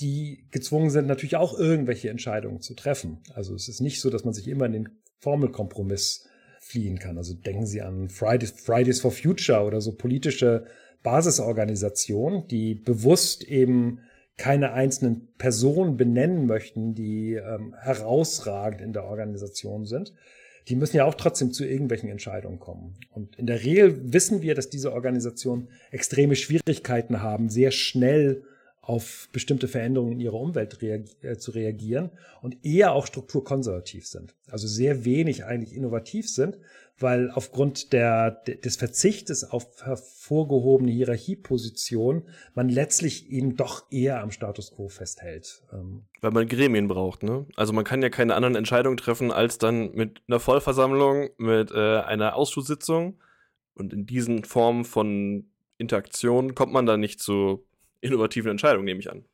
die 0.00 0.46
gezwungen 0.50 0.90
sind, 0.90 1.06
natürlich 1.06 1.36
auch 1.36 1.58
irgendwelche 1.58 2.10
Entscheidungen 2.10 2.60
zu 2.60 2.74
treffen. 2.74 3.22
Also 3.34 3.54
es 3.54 3.68
ist 3.68 3.80
nicht 3.80 4.00
so, 4.00 4.10
dass 4.10 4.24
man 4.24 4.34
sich 4.34 4.46
immer 4.46 4.66
in 4.66 4.72
den 4.72 4.88
Formelkompromiss 5.20 6.28
fliehen 6.64 6.98
kann. 6.98 7.18
Also 7.18 7.34
denken 7.34 7.66
Sie 7.66 7.82
an 7.82 8.08
Fridays, 8.08 8.50
Fridays 8.50 9.00
for 9.00 9.10
Future 9.10 9.62
oder 9.64 9.80
so 9.80 9.92
politische 9.92 10.64
Basisorganisationen, 11.02 12.48
die 12.48 12.74
bewusst 12.74 13.44
eben 13.44 14.00
keine 14.36 14.72
einzelnen 14.72 15.28
Personen 15.36 15.96
benennen 15.96 16.46
möchten, 16.46 16.94
die 16.94 17.34
ähm, 17.34 17.74
herausragend 17.78 18.80
in 18.80 18.92
der 18.92 19.04
Organisation 19.04 19.84
sind, 19.84 20.14
die 20.68 20.76
müssen 20.76 20.96
ja 20.96 21.04
auch 21.04 21.14
trotzdem 21.14 21.52
zu 21.52 21.66
irgendwelchen 21.66 22.08
Entscheidungen 22.08 22.58
kommen. 22.58 22.96
Und 23.10 23.36
in 23.36 23.46
der 23.46 23.62
Regel 23.62 24.12
wissen 24.12 24.40
wir, 24.40 24.54
dass 24.54 24.70
diese 24.70 24.92
Organisationen 24.92 25.68
extreme 25.90 26.34
Schwierigkeiten 26.34 27.20
haben, 27.20 27.50
sehr 27.50 27.70
schnell 27.70 28.42
auf 28.86 29.28
bestimmte 29.32 29.66
Veränderungen 29.66 30.12
in 30.12 30.20
ihrer 30.20 30.38
Umwelt 30.38 30.82
reag 30.82 31.04
äh, 31.22 31.36
zu 31.36 31.52
reagieren 31.52 32.10
und 32.42 32.64
eher 32.64 32.92
auch 32.92 33.06
strukturkonservativ 33.06 34.06
sind. 34.06 34.34
Also 34.50 34.68
sehr 34.68 35.04
wenig 35.04 35.44
eigentlich 35.44 35.74
innovativ 35.74 36.28
sind, 36.28 36.58
weil 36.98 37.30
aufgrund 37.30 37.92
der, 37.92 38.30
des 38.30 38.76
Verzichtes 38.76 39.42
auf 39.44 39.66
hervorgehobene 39.82 40.92
Hierarchiepositionen 40.92 42.24
man 42.54 42.68
letztlich 42.68 43.30
eben 43.30 43.56
doch 43.56 43.90
eher 43.90 44.22
am 44.22 44.30
Status 44.30 44.72
quo 44.72 44.88
festhält. 44.88 45.62
Ähm, 45.72 46.04
weil 46.20 46.30
man 46.30 46.46
Gremien 46.46 46.86
braucht, 46.86 47.22
ne? 47.22 47.46
Also 47.56 47.72
man 47.72 47.84
kann 47.84 48.02
ja 48.02 48.10
keine 48.10 48.34
anderen 48.34 48.54
Entscheidungen 48.54 48.96
treffen 48.96 49.32
als 49.32 49.58
dann 49.58 49.92
mit 49.94 50.22
einer 50.28 50.40
Vollversammlung, 50.40 51.30
mit 51.38 51.72
äh, 51.72 52.00
einer 52.00 52.36
Ausschusssitzung 52.36 53.18
und 53.74 53.92
in 53.92 54.06
diesen 54.06 54.44
Formen 54.44 54.84
von 54.84 55.46
Interaktion 55.78 56.54
kommt 56.54 56.72
man 56.72 56.86
dann 56.86 57.00
nicht 57.00 57.20
zu 57.20 57.66
innovativen 58.04 58.50
Entscheidungen, 58.50 58.84
nehme 58.84 59.00
ich 59.00 59.10
an. 59.10 59.24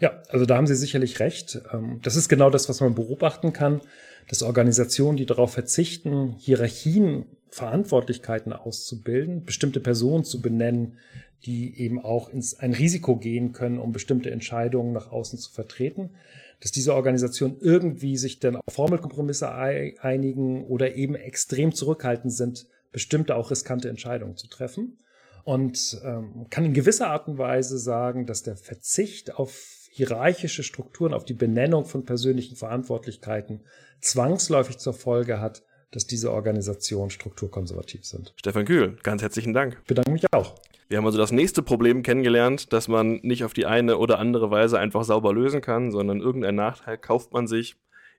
Ja, 0.00 0.22
also 0.28 0.46
da 0.46 0.56
haben 0.56 0.66
Sie 0.66 0.76
sicherlich 0.76 1.20
recht. 1.20 1.60
Ähm, 1.72 2.00
das 2.02 2.16
ist 2.16 2.28
genau 2.28 2.50
das, 2.50 2.68
was 2.68 2.80
man 2.80 2.94
beobachten 2.94 3.52
kann, 3.52 3.80
dass 4.28 4.42
Organisationen, 4.42 5.16
die 5.16 5.26
darauf 5.26 5.52
verzichten, 5.52 6.36
Hierarchien, 6.38 7.26
Verantwortlichkeiten 7.48 8.52
auszubilden, 8.52 9.44
bestimmte 9.44 9.80
Personen 9.80 10.24
zu 10.24 10.40
benennen, 10.40 10.98
die 11.44 11.78
eben 11.80 11.98
auch 11.98 12.28
ins 12.28 12.58
ein 12.58 12.72
Risiko 12.72 13.16
gehen 13.16 13.52
können, 13.52 13.78
um 13.78 13.92
bestimmte 13.92 14.30
Entscheidungen 14.30 14.92
nach 14.92 15.10
außen 15.10 15.38
zu 15.38 15.50
vertreten, 15.50 16.10
dass 16.60 16.70
diese 16.70 16.94
Organisationen 16.94 17.56
irgendwie 17.60 18.16
sich 18.16 18.38
dann 18.38 18.56
auf 18.56 18.72
Formelkompromisse 18.72 19.50
einigen 19.52 20.64
oder 20.66 20.94
eben 20.94 21.14
extrem 21.14 21.74
zurückhaltend 21.74 22.32
sind, 22.32 22.66
bestimmte 22.92 23.34
auch 23.34 23.50
riskante 23.50 23.88
Entscheidungen 23.88 24.36
zu 24.36 24.48
treffen 24.48 24.98
und 25.44 26.00
ähm, 26.04 26.46
kann 26.50 26.64
in 26.64 26.74
gewisser 26.74 27.08
Art 27.08 27.28
und 27.28 27.38
Weise 27.38 27.78
sagen, 27.78 28.26
dass 28.26 28.42
der 28.42 28.56
Verzicht 28.56 29.34
auf 29.34 29.52
hierarchische 29.90 30.62
Strukturen, 30.62 31.12
auf 31.12 31.24
die 31.24 31.34
Benennung 31.34 31.84
von 31.84 32.04
persönlichen 32.04 32.56
Verantwortlichkeiten 32.56 33.64
zwangsläufig 34.00 34.78
zur 34.78 34.94
Folge 34.94 35.40
hat, 35.40 35.62
dass 35.90 36.06
diese 36.06 36.32
Organisationen 36.32 37.10
strukturkonservativ 37.10 38.04
sind. 38.04 38.32
Stefan 38.36 38.64
Kühl, 38.64 38.96
ganz 39.02 39.22
herzlichen 39.22 39.52
Dank. 39.52 39.76
Ich 39.80 39.88
bedanke 39.88 40.12
mich 40.12 40.24
auch. 40.32 40.54
Wir 40.88 40.98
haben 40.98 41.06
also 41.06 41.18
das 41.18 41.32
nächste 41.32 41.62
Problem 41.62 42.02
kennengelernt, 42.02 42.72
dass 42.72 42.88
man 42.88 43.20
nicht 43.22 43.44
auf 43.44 43.52
die 43.52 43.66
eine 43.66 43.98
oder 43.98 44.18
andere 44.18 44.50
Weise 44.50 44.78
einfach 44.78 45.04
sauber 45.04 45.32
lösen 45.32 45.60
kann, 45.60 45.90
sondern 45.90 46.20
irgendein 46.20 46.56
Nachteil 46.56 46.98
kauft 46.98 47.32
man 47.32 47.46
sich 47.46 47.76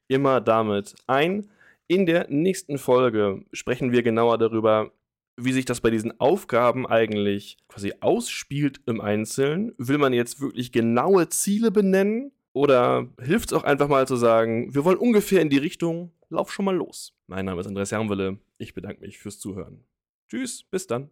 immer 0.07 0.39
damit 0.41 0.95
ein. 1.07 1.49
In 1.87 2.05
der 2.05 2.27
nächsten 2.29 2.77
Folge 2.77 3.43
sprechen 3.51 3.91
wir 3.91 4.03
genauer 4.03 4.37
darüber, 4.37 4.91
wie 5.43 5.53
sich 5.53 5.65
das 5.65 5.81
bei 5.81 5.89
diesen 5.89 6.19
Aufgaben 6.19 6.87
eigentlich 6.87 7.57
quasi 7.67 7.93
ausspielt 7.99 8.81
im 8.85 9.01
Einzelnen. 9.01 9.73
Will 9.77 9.97
man 9.97 10.13
jetzt 10.13 10.41
wirklich 10.41 10.71
genaue 10.71 11.29
Ziele 11.29 11.71
benennen? 11.71 12.31
Oder 12.53 13.07
hilft 13.21 13.51
es 13.51 13.57
auch 13.57 13.63
einfach 13.63 13.87
mal 13.87 14.07
zu 14.07 14.17
sagen, 14.17 14.73
wir 14.73 14.83
wollen 14.83 14.97
ungefähr 14.97 15.41
in 15.41 15.49
die 15.49 15.57
Richtung, 15.57 16.11
lauf 16.29 16.51
schon 16.51 16.65
mal 16.65 16.75
los. 16.75 17.13
Mein 17.27 17.45
Name 17.45 17.61
ist 17.61 17.67
Andreas 17.67 17.91
Hermwille. 17.91 18.39
Ich 18.57 18.73
bedanke 18.73 19.01
mich 19.01 19.19
fürs 19.19 19.39
Zuhören. 19.39 19.85
Tschüss, 20.27 20.63
bis 20.63 20.85
dann. 20.85 21.09